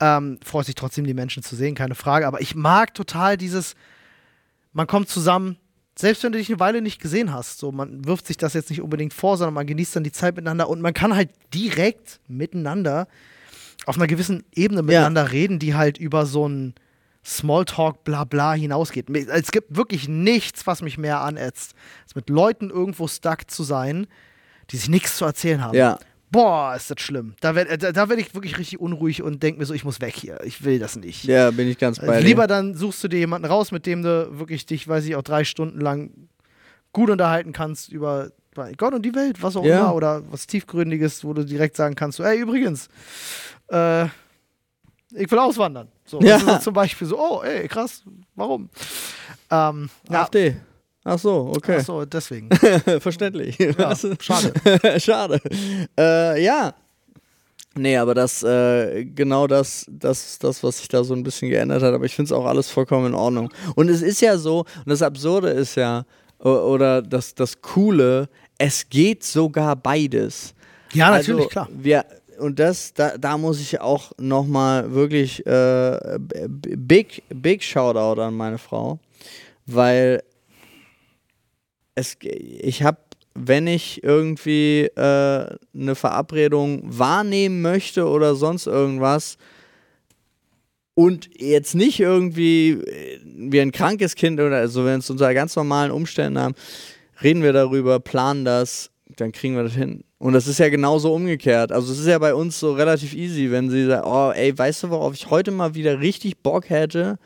[0.00, 2.26] Ähm, freut sich trotzdem, die Menschen zu sehen, keine Frage.
[2.26, 3.74] Aber ich mag total dieses,
[4.72, 5.56] man kommt zusammen,
[5.94, 8.70] selbst wenn du dich eine Weile nicht gesehen hast, so man wirft sich das jetzt
[8.70, 12.20] nicht unbedingt vor, sondern man genießt dann die Zeit miteinander und man kann halt direkt
[12.28, 13.08] miteinander
[13.86, 16.74] auf einer gewissen Ebene miteinander reden, die halt über so ein
[17.24, 19.08] Smalltalk, bla bla hinausgeht.
[19.10, 21.74] Es gibt wirklich nichts, was mich mehr anätzt,
[22.04, 24.06] als mit Leuten irgendwo stuck zu sein,
[24.70, 25.76] die sich nichts zu erzählen haben.
[25.76, 25.98] Ja.
[26.32, 27.34] Boah, ist das schlimm.
[27.40, 30.00] Da werde da, da werd ich wirklich richtig unruhig und denke mir so, ich muss
[30.00, 30.40] weg hier.
[30.44, 31.24] Ich will das nicht.
[31.24, 32.24] ja, bin ich ganz bei Also dir.
[32.26, 35.22] lieber dann suchst du dir jemanden raus, mit dem du wirklich dich, weiß ich, auch
[35.22, 36.10] drei Stunden lang
[36.92, 39.78] gut unterhalten kannst über bei Gott und die Welt, was auch Ja.
[39.78, 42.88] immer, oder was Tiefgründiges, wo du direkt sagen kannst, so, ey, übrigens,
[43.68, 44.04] äh,
[45.14, 45.88] ich will auswandern.
[46.06, 46.34] So, Ja.
[46.38, 48.02] das ist so zum Beispiel so, oh, ey, krass,
[48.34, 48.68] warum?
[49.50, 50.56] Ähm, ja, AfD.
[51.04, 51.78] Ach so, okay.
[51.80, 52.48] ach so, deswegen.
[53.00, 53.58] Verständlich.
[53.58, 54.52] Ja, schade.
[55.00, 55.40] Schade.
[55.98, 56.74] Äh, ja.
[57.74, 61.82] Nee, aber das, äh, genau das, das, das, was sich da so ein bisschen geändert
[61.82, 63.50] hat, aber ich finde es auch alles vollkommen in Ordnung.
[63.74, 66.04] Und es ist ja so, und das Absurde ist ja,
[66.38, 68.28] oder das, das Coole,
[68.58, 70.54] es geht sogar beides.
[70.92, 71.68] Ja, natürlich, also, klar.
[71.72, 72.04] Wir,
[72.38, 78.58] und das, da, da muss ich auch nochmal wirklich äh, big, big Shoutout an meine
[78.58, 78.98] Frau,
[79.66, 80.22] weil
[81.94, 82.98] es, ich habe,
[83.34, 89.36] wenn ich irgendwie äh, eine Verabredung wahrnehmen möchte oder sonst irgendwas
[90.94, 95.56] und jetzt nicht irgendwie äh, wie ein krankes Kind oder also wenn es unter ganz
[95.56, 96.54] normalen Umständen haben,
[97.22, 100.04] reden wir darüber, planen das, dann kriegen wir das hin.
[100.18, 101.72] Und das ist ja genauso umgekehrt.
[101.72, 104.84] Also es ist ja bei uns so relativ easy, wenn sie sagt, oh ey, weißt
[104.84, 107.18] du, worauf ich heute mal wieder richtig Bock hätte?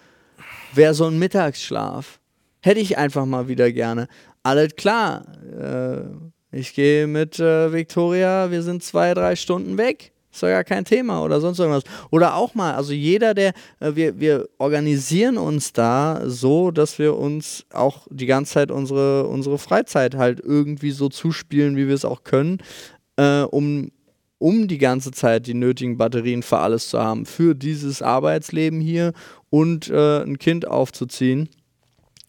[0.73, 2.21] Wäre so ein Mittagsschlaf.
[2.67, 4.09] Hätte ich einfach mal wieder gerne.
[4.43, 5.23] Alles klar.
[5.57, 6.01] Äh,
[6.51, 10.11] ich gehe mit äh, Victoria, wir sind zwei, drei Stunden weg.
[10.33, 11.85] Ist doch gar kein Thema oder sonst irgendwas.
[12.11, 17.17] Oder auch mal, also jeder, der, äh, wir, wir organisieren uns da so, dass wir
[17.17, 22.05] uns auch die ganze Zeit unsere, unsere Freizeit halt irgendwie so zuspielen, wie wir es
[22.05, 22.59] auch können,
[23.15, 23.93] äh, um,
[24.39, 29.13] um die ganze Zeit die nötigen Batterien für alles zu haben, für dieses Arbeitsleben hier
[29.51, 31.49] und äh, ein Kind aufzuziehen.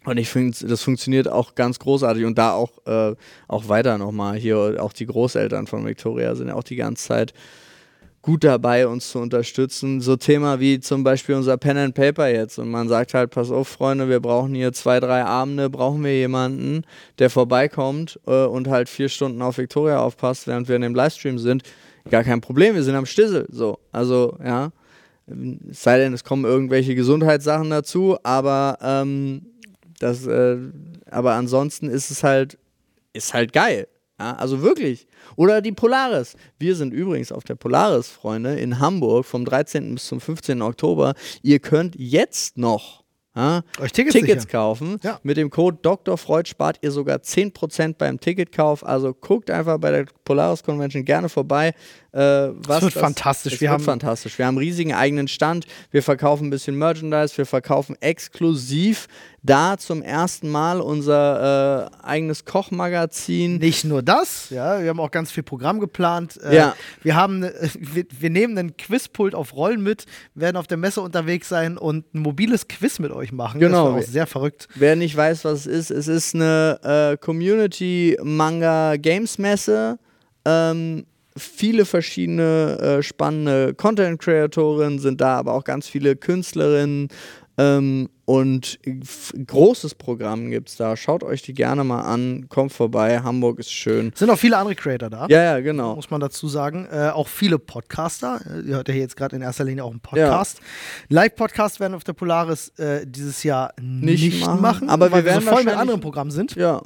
[0.07, 2.23] Und ich finde, das funktioniert auch ganz großartig.
[2.23, 3.13] Und da auch, äh,
[3.49, 7.33] auch weiter nochmal hier, auch die Großeltern von Victoria sind ja auch die ganze Zeit
[8.21, 9.99] gut dabei, uns zu unterstützen.
[9.99, 12.57] So Thema wie zum Beispiel unser Pen and Paper jetzt.
[12.57, 16.15] Und man sagt halt, pass auf, Freunde, wir brauchen hier zwei, drei Abende, brauchen wir
[16.15, 16.83] jemanden,
[17.19, 21.37] der vorbeikommt äh, und halt vier Stunden auf Victoria aufpasst, während wir in dem Livestream
[21.37, 21.63] sind.
[22.09, 23.45] Gar kein Problem, wir sind am Stissel.
[23.51, 24.71] So, also, ja.
[25.69, 29.41] Es sei denn, es kommen irgendwelche Gesundheitssachen dazu, aber ähm,
[29.99, 30.57] das, äh,
[31.09, 32.57] aber ansonsten ist es halt,
[33.13, 33.87] ist halt geil.
[34.19, 35.07] Ja, also wirklich.
[35.35, 36.35] Oder die Polaris.
[36.57, 39.93] Wir sind übrigens auf der Polaris, Freunde, in Hamburg vom 13.
[39.93, 40.61] bis zum 15.
[40.63, 41.13] Oktober.
[41.43, 43.03] Ihr könnt jetzt noch
[43.35, 44.97] ja, Euch Tickets Tickets kaufen.
[45.03, 45.19] Ja.
[45.21, 46.17] Mit dem Code Dr.
[46.17, 48.83] Freud spart ihr sogar 10% beim Ticketkauf.
[48.83, 51.75] Also guckt einfach bei der Polaris Convention gerne vorbei.
[52.13, 53.53] Äh, was wird fantastisch.
[53.53, 54.39] Es Wir wird haben- fantastisch.
[54.39, 55.67] Wir haben einen riesigen eigenen Stand.
[55.91, 57.37] Wir verkaufen ein bisschen Merchandise.
[57.37, 59.05] Wir verkaufen exklusiv
[59.47, 63.57] da zum ersten Mal unser äh, eigenes Kochmagazin.
[63.57, 66.39] Nicht nur das, ja, wir haben auch ganz viel Programm geplant.
[66.43, 66.75] Äh, Ja.
[67.01, 71.01] Wir haben, äh, wir, wir nehmen einen Quizpult auf Rollen mit, werden auf der Messe
[71.01, 73.59] unterwegs sein und ein mobiles Quiz mit euch machen.
[73.59, 73.85] Genau.
[73.85, 74.67] Das war auch sehr verrückt.
[74.75, 76.79] Wer nicht weiß, was es ist, es ist eine
[77.13, 79.97] äh, Community Manga Games Messe.
[80.45, 87.09] Ähm, viele verschiedene äh, spannende Content Creatorinnen sind da, aber auch ganz viele Künstlerinnen.
[87.57, 88.77] Ähm, und
[89.47, 90.97] großes Programm gibt es da.
[90.97, 92.47] Schaut euch die gerne mal an.
[92.49, 93.21] Kommt vorbei.
[93.21, 94.11] Hamburg ist schön.
[94.15, 95.27] Sind auch viele andere Creator da.
[95.29, 95.95] Ja, ja, genau.
[95.95, 96.89] Muss man dazu sagen.
[96.91, 98.41] Äh, auch viele Podcaster.
[98.65, 100.59] Ihr hört ja hier jetzt gerade in erster Linie auch einen Podcast.
[101.07, 105.43] Live-Podcasts werden auf der Polaris äh, dieses Jahr nicht, Nicht machen, machen, aber wir werden
[105.43, 106.53] voll mit anderen Programmen sind.
[106.55, 106.81] Ja.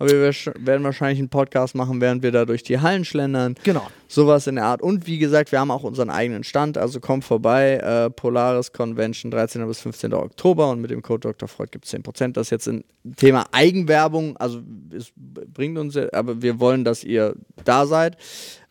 [0.00, 3.54] Aber wir werden wahrscheinlich einen Podcast machen, während wir da durch die Hallen schlendern.
[3.62, 3.86] Genau.
[4.08, 4.80] Sowas in der Art.
[4.80, 7.74] Und wie gesagt, wir haben auch unseren eigenen Stand, also kommt vorbei.
[7.74, 9.66] Äh, Polaris Convention 13.
[9.66, 10.14] bis 15.
[10.14, 11.48] Oktober und mit dem Code Dr.
[11.48, 12.32] Freud gibt es 10%.
[12.32, 12.82] Das ist jetzt ein
[13.16, 14.60] Thema Eigenwerbung, also
[14.96, 17.34] es bringt uns, aber wir wollen, dass ihr
[17.64, 18.16] da seid.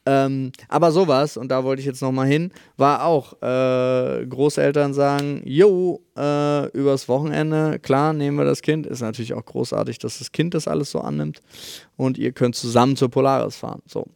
[0.09, 5.43] Ähm, aber sowas, und da wollte ich jetzt nochmal hin, war auch äh, Großeltern sagen,
[5.45, 8.87] jo, äh, übers Wochenende, klar, nehmen wir das Kind.
[8.87, 11.43] Ist natürlich auch großartig, dass das Kind das alles so annimmt.
[11.95, 13.83] Und ihr könnt zusammen zur Polaris fahren.
[13.85, 14.07] So.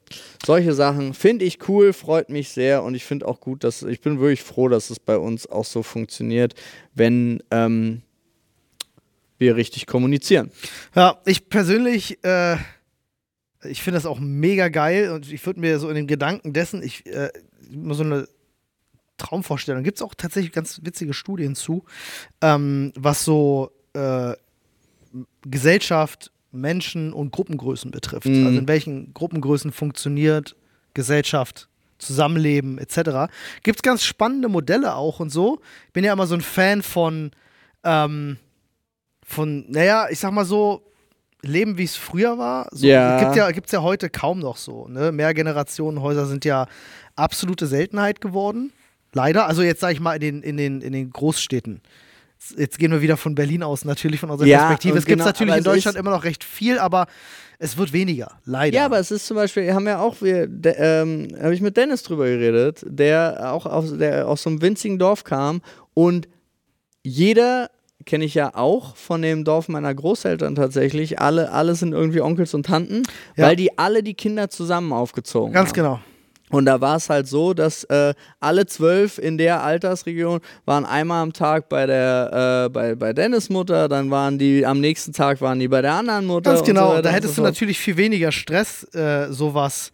[0.44, 4.02] Solche Sachen finde ich cool, freut mich sehr und ich finde auch gut, dass ich
[4.02, 6.56] bin wirklich froh, dass es bei uns auch so funktioniert,
[6.96, 8.02] wenn ähm,
[9.38, 10.50] wir richtig kommunizieren.
[10.96, 12.58] Ja, ich persönlich, äh,
[13.66, 16.82] ich finde das auch mega geil und ich würde mir so in den Gedanken dessen,
[16.84, 17.30] ich äh,
[17.90, 18.28] so eine
[19.18, 21.86] Traumvorstellung, gibt es auch tatsächlich ganz witzige Studien zu,
[22.42, 24.34] ähm, was so äh,
[25.46, 28.28] Gesellschaft, Menschen und Gruppengrößen betrifft.
[28.28, 28.46] Mhm.
[28.46, 30.56] Also in welchen Gruppengrößen funktioniert
[30.94, 33.32] Gesellschaft, Zusammenleben etc.
[33.64, 35.62] Gibt es ganz spannende Modelle auch und so.
[35.88, 37.32] Ich bin ja immer so ein Fan von,
[37.84, 38.38] ähm,
[39.26, 40.84] von, naja, ich sag mal so,
[41.44, 42.68] Leben, wie es früher war.
[42.72, 43.20] So, Ja.
[43.20, 44.88] Gibt ja, gibt's ja heute kaum noch so.
[44.88, 45.12] Ne?
[45.12, 46.68] Mehrgenerationenhäuser sind ja
[47.16, 48.72] absolute Seltenheit geworden.
[49.14, 49.46] Leider.
[49.46, 51.82] Also jetzt sage ich mal in den, in, den, in den Großstädten.
[52.58, 54.98] Jetzt gehen wir wieder von Berlin aus, natürlich von unserer Ja, Perspektive.
[54.98, 57.08] Es gibt genau, natürlich in es Deutschland immer noch recht viel, aber
[57.60, 58.32] es wird weniger.
[58.44, 58.76] Leider.
[58.76, 61.62] Ja, aber es ist zum Beispiel, wir haben ja auch, wir, de, ähm, habe ich
[61.62, 65.62] mit Dennis drüber geredet, der auch aus, der aus so einem winzigen Dorf kam
[65.94, 66.28] und
[67.04, 67.70] jeder
[68.06, 71.20] kenne ich ja auch von dem Dorf meiner Großeltern tatsächlich.
[71.20, 73.04] Alle, alle sind irgendwie Onkels und Tanten,
[73.36, 73.48] Ja.
[73.48, 75.76] weil die alle die Kinder zusammen aufgezogen Ganz haben.
[75.76, 76.00] genau.
[76.50, 81.24] Und da war es halt so, dass äh, alle zwölf in der Altersregion waren einmal
[81.24, 85.42] am Tag bei der äh, bei, bei Dennis Mutter, dann waren die am nächsten Tag
[85.42, 86.54] waren die bei der anderen Mutter.
[86.54, 86.98] Ganz genau.
[86.98, 89.92] So da hättest so du natürlich viel weniger Stress, äh, sowas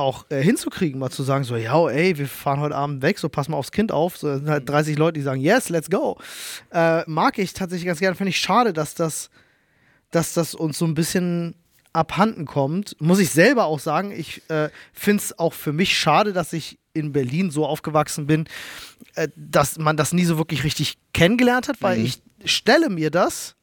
[0.00, 3.28] auch äh, hinzukriegen, mal zu sagen, so, ja, ey, wir fahren heute Abend weg, so
[3.28, 4.16] pass mal aufs Kind auf.
[4.16, 6.18] So, sind halt 30 Leute, die sagen, yes, let's go.
[6.72, 8.16] Äh, mag ich tatsächlich ganz gerne.
[8.16, 9.30] Finde ich schade, dass das,
[10.10, 11.54] dass das uns so ein bisschen
[11.92, 12.96] abhanden kommt.
[13.00, 16.78] Muss ich selber auch sagen, ich äh, finde es auch für mich schade, dass ich
[16.92, 18.46] in Berlin so aufgewachsen bin,
[19.14, 23.56] äh, dass man das nie so wirklich richtig kennengelernt hat, weil ich stelle mir das,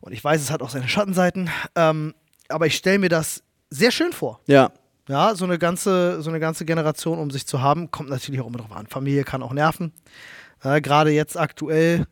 [0.00, 2.14] und ich weiß, es hat auch seine Schattenseiten, ähm,
[2.48, 4.40] aber ich stelle mir das sehr schön vor.
[4.46, 4.70] Ja.
[5.08, 8.46] Ja, so eine ganze, so eine ganze Generation um sich zu haben, kommt natürlich auch
[8.46, 8.86] immer drauf an.
[8.86, 9.92] Familie kann auch nerven.
[10.62, 12.06] Äh, Gerade jetzt aktuell,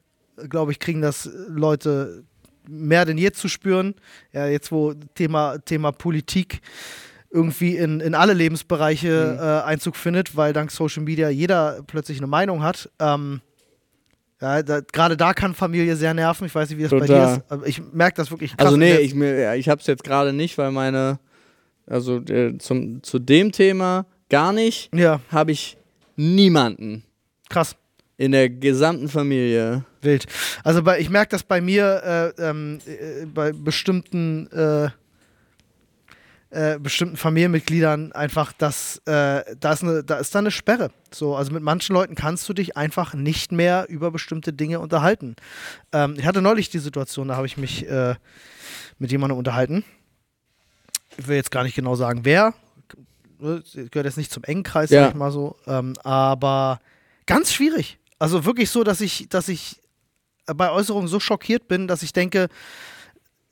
[0.49, 2.25] glaube ich, kriegen das Leute
[2.69, 3.95] mehr denn je zu spüren.
[4.33, 6.61] Ja, jetzt wo Thema, Thema Politik
[7.31, 12.27] irgendwie in, in alle Lebensbereiche äh, Einzug findet, weil dank Social Media jeder plötzlich eine
[12.27, 12.91] Meinung hat.
[12.99, 13.41] Ähm,
[14.41, 16.45] ja, gerade da kann Familie sehr nerven.
[16.47, 17.37] Ich weiß nicht, wie das bei dir Total.
[17.39, 17.45] ist.
[17.49, 18.67] Aber ich merke das wirklich krass.
[18.67, 21.19] Also nee, ich, mir- ich habe es jetzt gerade nicht, weil meine,
[21.87, 25.77] also äh, zum, zu dem Thema gar nicht, ja, habe ich
[26.17, 27.05] niemanden
[27.49, 27.77] krass.
[28.17, 29.85] in der gesamten Familie.
[30.01, 30.27] Wild.
[30.65, 34.89] Also bei, ich merke das bei mir äh, ähm, äh, bei bestimmten äh,
[36.51, 40.91] äh, bestimmten Familienmitgliedern einfach, dass äh, da ist eine, da ist da eine Sperre.
[41.11, 45.37] So, also mit manchen Leuten kannst du dich einfach nicht mehr über bestimmte Dinge unterhalten.
[45.93, 47.87] Ähm, ich hatte neulich die Situation, da habe ich mich
[48.99, 49.85] mit jemandem unterhalten.
[51.19, 52.55] Ich will jetzt gar nicht genau sagen, wer.
[53.39, 53.67] Gehört
[54.07, 55.03] jetzt nicht zum engen Kreis, Ja.
[55.05, 55.57] sag ich mal so.
[55.67, 56.81] Ähm, aber
[57.27, 57.99] ganz schwierig.
[58.19, 59.81] Also wirklich so, dass ich, dass ich
[60.47, 62.49] bei Äußerungen so schockiert bin, dass ich denke,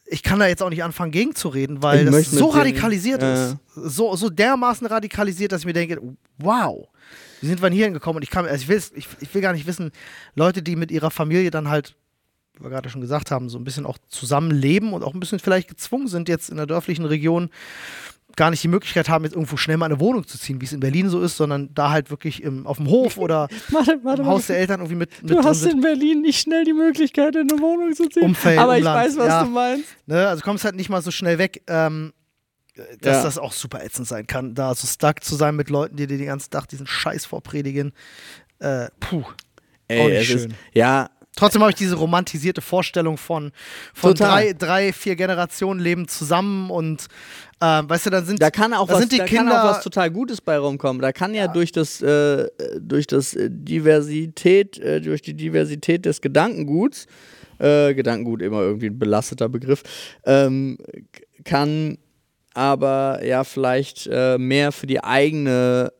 [0.06, 3.32] ich kann da jetzt auch nicht anfangen, gegenzureden, weil Ich das so radikalisiert Ja.
[3.50, 3.56] ist.
[3.74, 6.00] So, so dermaßen radikalisiert, dass ich mir denke,
[6.38, 6.88] wow,
[7.40, 8.16] wie sind wir denn hier hingekommen?
[8.16, 9.92] Und ich kann, also ich will, ich, ich will gar nicht wissen,
[10.34, 11.94] Leute, die mit ihrer Familie dann halt,
[12.60, 15.38] wie wir gerade schon gesagt haben, so ein bisschen auch zusammenleben und auch ein bisschen
[15.38, 17.50] vielleicht gezwungen sind, jetzt in der dörflichen Region
[18.36, 20.72] gar nicht die Möglichkeit haben, jetzt irgendwo schnell mal eine Wohnung zu ziehen, wie es
[20.72, 24.22] in Berlin so ist, sondern da halt wirklich im, auf dem Hof oder Warte, warte,
[24.22, 25.72] im Haus der Eltern irgendwie mit, mit Du drin hast sind.
[25.74, 28.22] in Berlin nicht schnell die Möglichkeit, in eine Wohnung zu ziehen.
[28.22, 29.42] Umfeld, Aber ich Umland, weiß, was ja.
[29.44, 29.84] du meinst.
[30.06, 30.28] Ne?
[30.28, 32.12] Also kommst halt nicht mal so schnell weg, ähm,
[33.00, 33.22] dass Ja.
[33.24, 36.16] das auch super ätzend sein kann, da so stuck zu sein mit Leuten, die dir
[36.16, 37.92] den ganzen Tag diesen Scheiß vorpredigen.
[38.60, 39.22] Äh, puh.
[39.22, 39.34] Auch
[39.88, 40.50] Ey, nicht es schön.
[40.52, 43.52] ist, ja, Trotzdem habe ich diese romantisierte Vorstellung von,
[43.94, 44.28] von Total.
[44.28, 47.06] drei, drei, vier Generationen leben zusammen und
[47.60, 49.60] äh, weißt du, dann sind Da kann auch, da was, sind die da Kinder, kann
[49.60, 51.00] auch was total Gutes bei rumkommen.
[51.00, 52.46] Da kann ja, durch das, äh,
[52.78, 57.06] durch das äh, Diversität, äh, durch die Diversität des Gedankenguts,
[57.58, 59.82] äh, Gedankengut immer irgendwie ein belasteter Begriff,
[60.26, 60.76] ähm,
[61.44, 61.96] kann
[62.52, 65.90] aber ja vielleicht äh, mehr für die eigene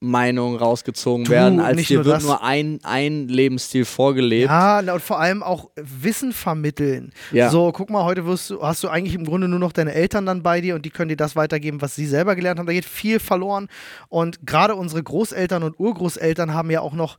[0.00, 4.50] Meinung rausgezogen Du, werden, als dir wird nur ein, ein Lebensstil vorgelebt.
[4.50, 7.12] Ja, und vor allem auch Wissen vermitteln.
[7.32, 7.48] Ja.
[7.48, 10.26] So, guck mal, heute wirst du, hast du eigentlich im Grunde nur noch deine Eltern
[10.26, 12.66] dann bei dir und die können dir das weitergeben, was sie selber gelernt haben.
[12.66, 13.68] Da geht viel verloren.
[14.08, 17.16] Und gerade unsere Großeltern und Urgroßeltern haben ja auch noch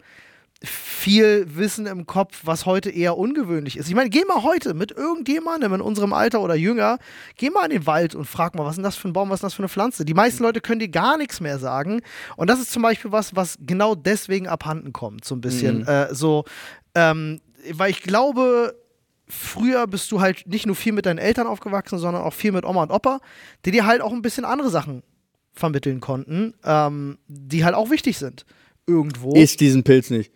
[0.64, 3.88] viel Wissen im Kopf, was heute eher ungewöhnlich ist.
[3.88, 6.98] Ich meine, geh mal heute mit irgendjemandem in unserem Alter oder jünger,
[7.36, 9.30] geh mal in den Wald und frag mal, was ist denn das für ein Baum,
[9.30, 10.04] was ist denn das für eine Pflanze?
[10.04, 12.02] Die meisten Leute können dir gar nichts mehr sagen.
[12.38, 15.86] Und das ist zum Beispiel was, was genau deswegen abhanden kommt, so ein bisschen.
[15.86, 16.46] Äh, so,
[16.96, 17.40] ähm,
[17.74, 18.76] weil ich glaube,
[19.28, 22.66] früher bist du halt nicht nur viel mit deinen Eltern aufgewachsen, sondern auch viel mit
[22.66, 23.20] Oma und Opa,
[23.66, 25.04] die dir halt auch ein bisschen andere Sachen
[25.54, 28.46] vermitteln konnten, ähm, die halt auch wichtig sind.
[28.88, 29.34] Irgendwo.
[29.34, 30.32] Ist diesen Pilz nicht.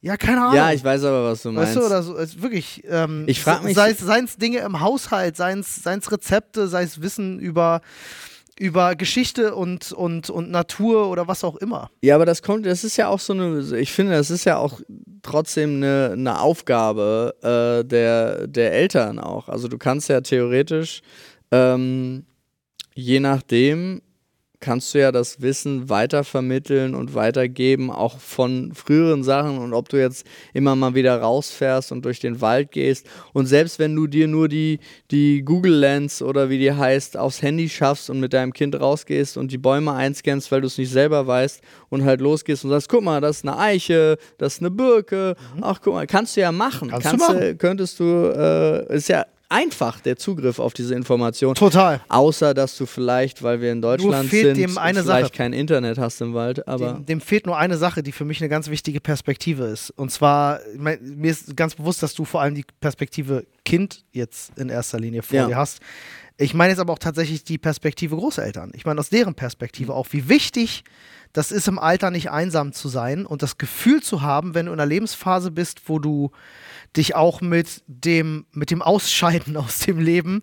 [0.00, 0.54] Ja, keine Ahnung.
[0.54, 1.74] Ja, ich weiß aber, was du meinst.
[1.74, 2.84] Weißt du, oder so, es, wirklich.
[2.88, 7.38] Ähm, Ich frag mich- Sei es Dinge im Haushalt, seien es Rezepte, sei es Wissen
[7.40, 7.80] über,
[8.58, 11.90] über Geschichte und, und, und Natur oder was auch immer.
[12.02, 14.56] Ja, aber das kommt, das ist ja auch so eine, ich finde, das ist ja
[14.58, 14.80] auch
[15.22, 19.48] trotzdem eine, eine Aufgabe äh, der, der Eltern auch.
[19.48, 21.02] Also du kannst ja theoretisch,
[21.50, 22.24] ähm,
[22.94, 24.02] je nachdem,
[24.60, 29.98] kannst du ja das Wissen weitervermitteln und weitergeben, auch von früheren Sachen und ob du
[29.98, 34.26] jetzt immer mal wieder rausfährst und durch den Wald gehst und selbst wenn du dir
[34.26, 34.80] nur die,
[35.10, 39.36] die Google Lens oder wie die heißt, aufs Handy schaffst und mit deinem Kind rausgehst
[39.36, 42.88] und die Bäume einscannst, weil du es nicht selber weißt und halt losgehst und sagst,
[42.88, 46.40] guck mal, das ist eine Eiche, das ist eine Birke, ach guck mal, kannst du
[46.40, 46.88] ja machen.
[46.88, 46.98] Mhm.
[46.98, 47.58] Kannst du machen.
[47.58, 51.54] könntest du, äh, ist ja einfach der Zugriff auf diese Information.
[51.54, 52.00] Total.
[52.08, 55.36] Außer, dass du vielleicht, weil wir in Deutschland fehlt sind, dem eine vielleicht Sache.
[55.36, 58.40] kein Internet hast im Wald, aber Dem, dem fehlt nur eine Sache, die für mich
[58.40, 59.90] eine ganz wichtige Perspektive ist.
[59.90, 64.52] Und zwar, mein, mir ist ganz bewusst, dass du vor allem die Perspektive Kind jetzt
[64.58, 65.46] in erster Linie vor Ja.
[65.46, 65.80] dir hast.
[66.40, 68.70] Ich meine jetzt aber auch tatsächlich die Perspektive Großeltern.
[68.74, 70.84] Ich meine aus deren Perspektive auch, wie wichtig
[71.32, 74.72] das ist, im Alter nicht einsam zu sein und das Gefühl zu haben, wenn du
[74.72, 76.30] in einer Lebensphase bist, wo du
[76.96, 80.42] dich auch mit dem, mit dem Ausscheiden aus dem Leben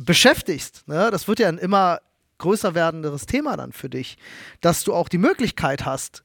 [0.00, 0.86] beschäftigst.
[0.88, 1.10] Ne?
[1.12, 2.00] Das wird ja ein immer
[2.38, 4.18] größer werdenderes Thema dann für dich,
[4.60, 6.24] dass du auch die Möglichkeit hast,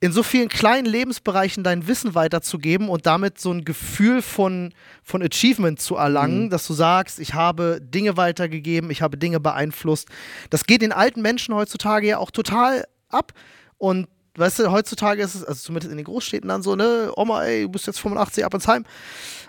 [0.00, 5.22] in so vielen kleinen Lebensbereichen dein Wissen weiterzugeben und damit so ein Gefühl von, von
[5.22, 10.08] Achievement zu erlangen, dass du sagst, ich habe Dinge weitergegeben, ich habe Dinge beeinflusst.
[10.50, 13.32] Das geht den alten Menschen heutzutage ja auch total ab.
[13.78, 14.08] Und
[14.38, 17.62] weißt du, heutzutage ist es, also zumindest in den Großstädten dann so, ne, Oma, ey,
[17.62, 18.84] du bist jetzt 85, ab ins Heim.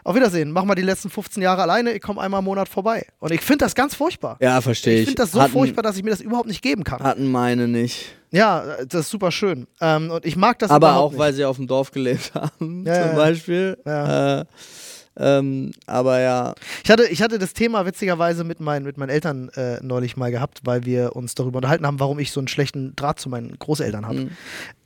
[0.03, 3.05] Auf Wiedersehen, mach mal die letzten 15 Jahre alleine, ich komme einmal im Monat vorbei.
[3.19, 4.37] Und ich finde das ganz furchtbar.
[4.39, 5.05] ja, verstehe Ich ich.
[5.07, 7.01] finde das so hatten, furchtbar, dass ich mir das überhaupt nicht geben kann.
[7.03, 8.13] Hatten meine nicht.
[8.31, 9.67] Ja, das ist super schön.
[9.81, 11.19] Ähm, und ich mag das aber auch, nicht.
[11.19, 13.15] weil sie auf dem Dorf gelebt haben, Ja, zum.
[13.17, 13.77] Beispiel.
[13.85, 14.41] Ja.
[14.41, 14.45] Äh,
[15.19, 16.53] ähm, aber ja,
[16.83, 20.31] Ich hatte, ich hatte das Thema witzigerweise mit, meinen mit meinen Eltern äh, neulich mal
[20.31, 23.57] gehabt, weil wir uns darüber unterhalten haben, warum ich so einen schlechten Draht zu meinen
[23.57, 24.19] Großeltern habe.
[24.19, 24.29] Mhm.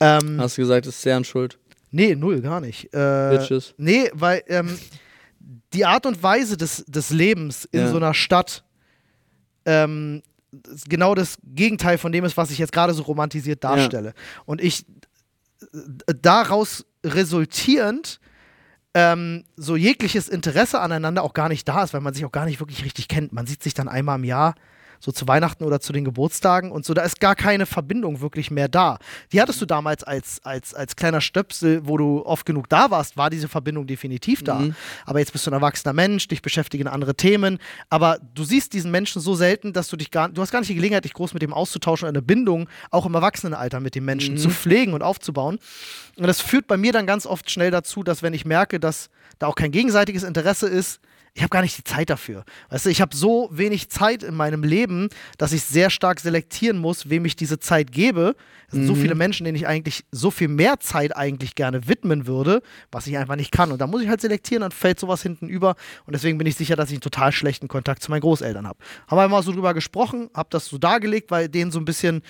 [0.00, 1.58] Ähm, hast du gesagt, das ist deren Schuld.
[1.90, 2.92] nee, null, gar nicht.
[2.94, 3.74] Äh, Bitches.
[3.76, 4.78] nee, weil ähm,
[5.74, 7.88] die Art und Weise des, des Lebens in Ja.
[7.88, 8.64] so einer Stadt
[9.64, 10.22] ähm,
[10.88, 14.12] genau das Gegenteil von dem ist, was ich jetzt gerade so romantisiert darstelle.
[14.44, 14.84] Und ich
[15.72, 18.20] äh, daraus resultierend
[18.94, 22.44] ähm, so jegliches Interesse aneinander auch gar nicht da ist, weil man sich auch gar
[22.44, 23.32] nicht wirklich richtig kennt.
[23.32, 24.54] Man sieht sich dann einmal im Jahr,
[25.02, 28.52] so zu Weihnachten oder zu den Geburtstagen und so, da ist gar keine Verbindung wirklich
[28.52, 28.98] mehr da.
[29.32, 33.16] Die hattest du damals als, als, als kleiner Stöpsel, wo du oft genug da warst,
[33.16, 34.60] war diese Verbindung definitiv da.
[34.60, 34.76] Mhm.
[35.04, 37.58] Aber jetzt bist du ein erwachsener Mensch, dich beschäftigen andere Themen,
[37.90, 40.70] aber du siehst diesen Menschen so selten, dass du dich gar, du hast gar nicht
[40.70, 44.04] die Gelegenheit, dich groß mit dem auszutauschen und eine Bindung auch im Erwachsenenalter mit dem
[44.04, 45.58] Menschen zu pflegen und aufzubauen.
[46.16, 49.10] Und das führt bei mir dann ganz oft schnell dazu, dass wenn ich merke, dass
[49.40, 51.00] da auch kein gegenseitiges Interesse ist,
[51.34, 52.44] ich habe gar nicht die Zeit dafür.
[52.68, 55.08] Weißt du, ich habe so wenig Zeit in meinem Leben,
[55.38, 58.36] dass ich sehr stark selektieren muss, wem ich diese Zeit gebe.
[58.68, 62.26] Es sind so viele Menschen, denen ich eigentlich so viel mehr Zeit eigentlich gerne widmen
[62.26, 63.72] würde, was ich einfach nicht kann.
[63.72, 65.74] Und da muss ich halt selektieren, dann fällt sowas hinten über.
[66.04, 68.78] Und deswegen bin ich sicher, dass ich einen total schlechten Kontakt zu meinen Großeltern habe.
[69.08, 72.22] Haben wir mal so drüber gesprochen, habe das so dargelegt, weil denen so ein bisschen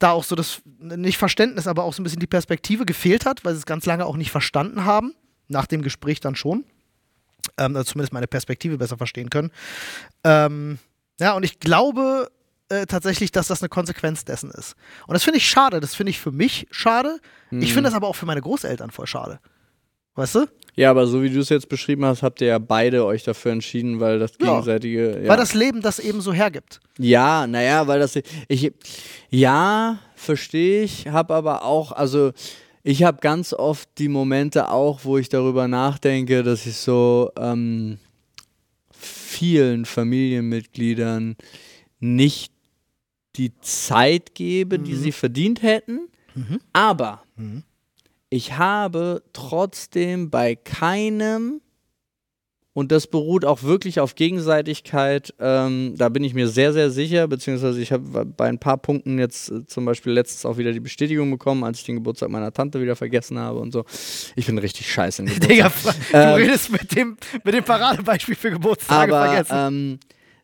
[0.00, 3.44] da auch so das, nicht Verständnis, aber auch so ein bisschen die Perspektive gefehlt hat,
[3.44, 5.14] weil sie es ganz lange auch nicht verstanden haben.
[5.46, 6.64] Nach dem Gespräch dann schon
[7.60, 9.52] ähm, also zumindest meine Perspektive besser verstehen können.
[10.24, 10.78] Ähm,
[11.20, 12.28] ja, und ich glaube
[12.70, 14.74] äh, tatsächlich, dass das eine Konsequenz dessen ist.
[15.06, 15.80] Und das finde ich schade.
[15.80, 17.18] Das finde ich für mich schade.
[17.52, 19.40] Ich finde das aber auch für meine Großeltern voll schade.
[20.14, 20.46] Weißt du?
[20.76, 23.52] Ja, aber so wie du es jetzt beschrieben hast, habt ihr ja beide euch dafür
[23.52, 24.46] entschieden, weil das Ja.
[24.50, 25.22] gegenseitige.
[25.22, 26.80] Ja, Weil das Leben das eben so hergibt.
[26.98, 28.16] ja naja, weil das.
[28.48, 28.72] Ich,
[29.30, 32.32] ja, verstehe ich, habe aber auch, also
[32.82, 37.98] ich habe ganz oft die Momente auch, wo ich darüber nachdenke, dass ich so ähm,
[38.90, 41.36] vielen Familienmitgliedern
[41.98, 42.52] nicht
[43.36, 46.08] die Zeit gebe, die sie verdient hätten.
[46.72, 47.22] Aber
[48.30, 51.60] ich habe trotzdem bei keinem,
[52.72, 57.26] und das beruht auch wirklich auf Gegenseitigkeit, ähm, da bin ich mir sehr, sehr sicher,
[57.28, 60.80] beziehungsweise ich habe bei ein paar Punkten jetzt äh, zum Beispiel letztens auch wieder die
[60.80, 63.84] Bestätigung bekommen, als ich den Geburtstag meiner Tante wieder vergessen habe und so.
[64.36, 65.24] Ich bin richtig scheiße.
[65.48, 65.70] Digga,
[66.12, 69.54] du Ähm, redest mit dem, mit dem Paradebeispiel für Geburtstage aber vergessen.
[69.56, 70.00] ähm,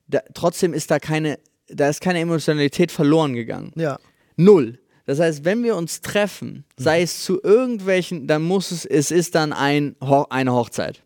[0.08, 3.72] da, trotzdem ist da keine, da ist keine Emotionalität verloren gegangen.
[3.76, 3.98] ja.
[4.36, 4.78] Null.
[5.06, 9.36] Das heißt, wenn wir uns treffen, sei es zu irgendwelchen, dann muss es, es ist
[9.36, 11.04] dann ein, Ho eine Hochzeit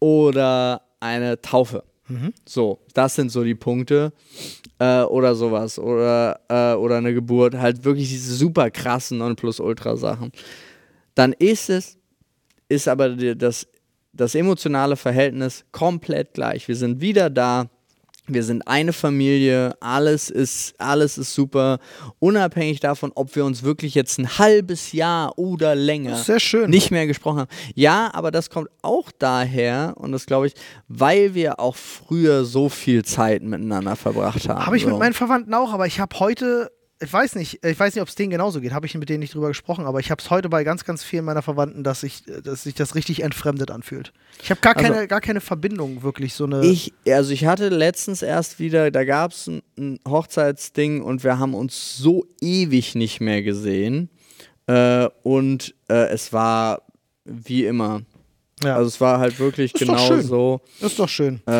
[0.00, 1.84] oder eine Taufe.
[2.46, 4.12] So, das sind so die Punkte
[4.78, 10.32] äh, oder sowas oder, äh, oder eine Geburt, halt wirklich diese super krassen Nonplusultra-Sachen.
[11.14, 11.98] Dann ist es,
[12.68, 13.66] ist aber das,
[14.12, 16.66] das emotionale Verhältnis komplett gleich.
[16.66, 17.68] Wir sind wieder da.
[18.28, 21.78] Wir sind eine Familie, alles ist, alles ist super,
[22.18, 26.70] unabhängig davon, ob wir uns wirklich jetzt ein halbes Jahr oder länger Sehr schön.
[26.70, 27.50] nicht mehr gesprochen haben.
[27.74, 30.54] Ja, aber das kommt auch daher, und das glaube ich,
[30.88, 34.66] weil wir auch früher so viel Zeit miteinander verbracht haben.
[34.66, 34.90] Habe ich so.
[34.90, 36.70] mit meinen Verwandten auch, aber ich habe heute,
[37.00, 39.20] ich weiß nicht, ich weiß nicht, ob es denen genauso geht, habe ich mit denen
[39.20, 42.00] nicht drüber gesprochen, aber ich habe es heute bei ganz, ganz vielen meiner Verwandten, dass
[42.00, 44.12] sich dass sich das richtig entfremdet anfühlt.
[44.42, 46.64] Ich habe gar, Also- keine, gar keine Verbindung, wirklich so eine.
[46.66, 51.38] Ich, also ich hatte letztens erst wieder, da gab es ein, ein Hochzeitsding und wir
[51.38, 54.10] haben uns so ewig nicht mehr gesehen.
[54.66, 56.82] Äh, und äh, es war
[57.24, 58.02] wie immer.
[58.64, 60.60] Ja, Also es war halt wirklich Ist genau so.
[60.80, 61.40] das ist doch schön.
[61.46, 61.50] Äh,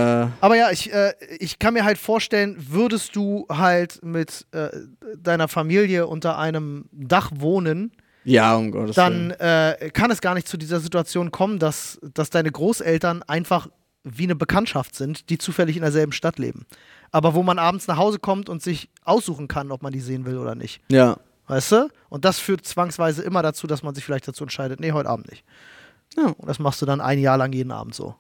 [0.40, 4.68] Aber ja, ich, äh, ich kann mir halt vorstellen, würdest du halt mit äh,
[5.16, 7.92] deiner Familie unter einem Dach wohnen,
[8.24, 12.28] ja, um Gottes dann äh, kann es gar nicht zu dieser Situation kommen, dass, dass
[12.28, 13.68] deine Großeltern einfach
[14.04, 16.66] wie eine Bekanntschaft sind, die zufällig in derselben Stadt leben.
[17.10, 20.26] Aber wo man abends nach Hause kommt und sich aussuchen kann, ob man die sehen
[20.26, 20.80] will oder nicht.
[20.90, 21.16] Ja.
[21.46, 21.88] Weißt du?
[22.10, 25.30] Und das führt zwangsweise immer dazu, dass man sich vielleicht dazu entscheidet, nee, heute Abend
[25.30, 25.44] nicht.
[26.16, 26.26] Ja.
[26.26, 28.14] Und das machst du dann ein Jahr lang jeden Abend so.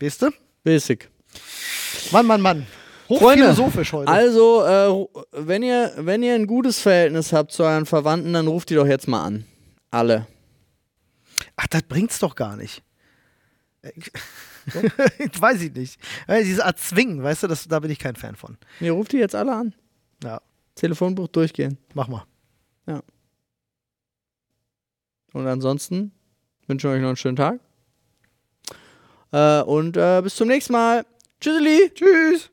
[0.00, 0.30] Weißt du?
[0.62, 1.10] Basic.
[2.12, 2.66] Mann, Mann, Mann.
[3.06, 4.10] Freunde, Hochphilosophisch heute.
[4.12, 8.68] Also, äh, wenn ihr, wenn ihr ein gutes Verhältnis habt zu euren Verwandten, dann ruft
[8.70, 9.44] die doch jetzt mal an.
[9.90, 10.26] Alle.
[11.56, 12.82] Ach, das bringt's doch gar nicht.
[15.40, 15.98] Weiß ich nicht.
[16.26, 18.58] Weil Dieses Erzwingen, weißt du, das, da bin ich kein Fan von.
[18.80, 19.74] Ihr ruft die jetzt alle an.
[20.22, 20.42] Ja,
[20.74, 21.78] Telefonbuch durchgehen.
[21.94, 22.26] mach mal.
[25.32, 26.12] Und ansonsten
[26.66, 27.60] wünsche ich euch noch einen schönen Tag.
[29.32, 31.04] Äh, und äh, bis zum nächsten Mal.
[31.40, 31.90] Tschüsseli.
[31.94, 32.50] Tschüss.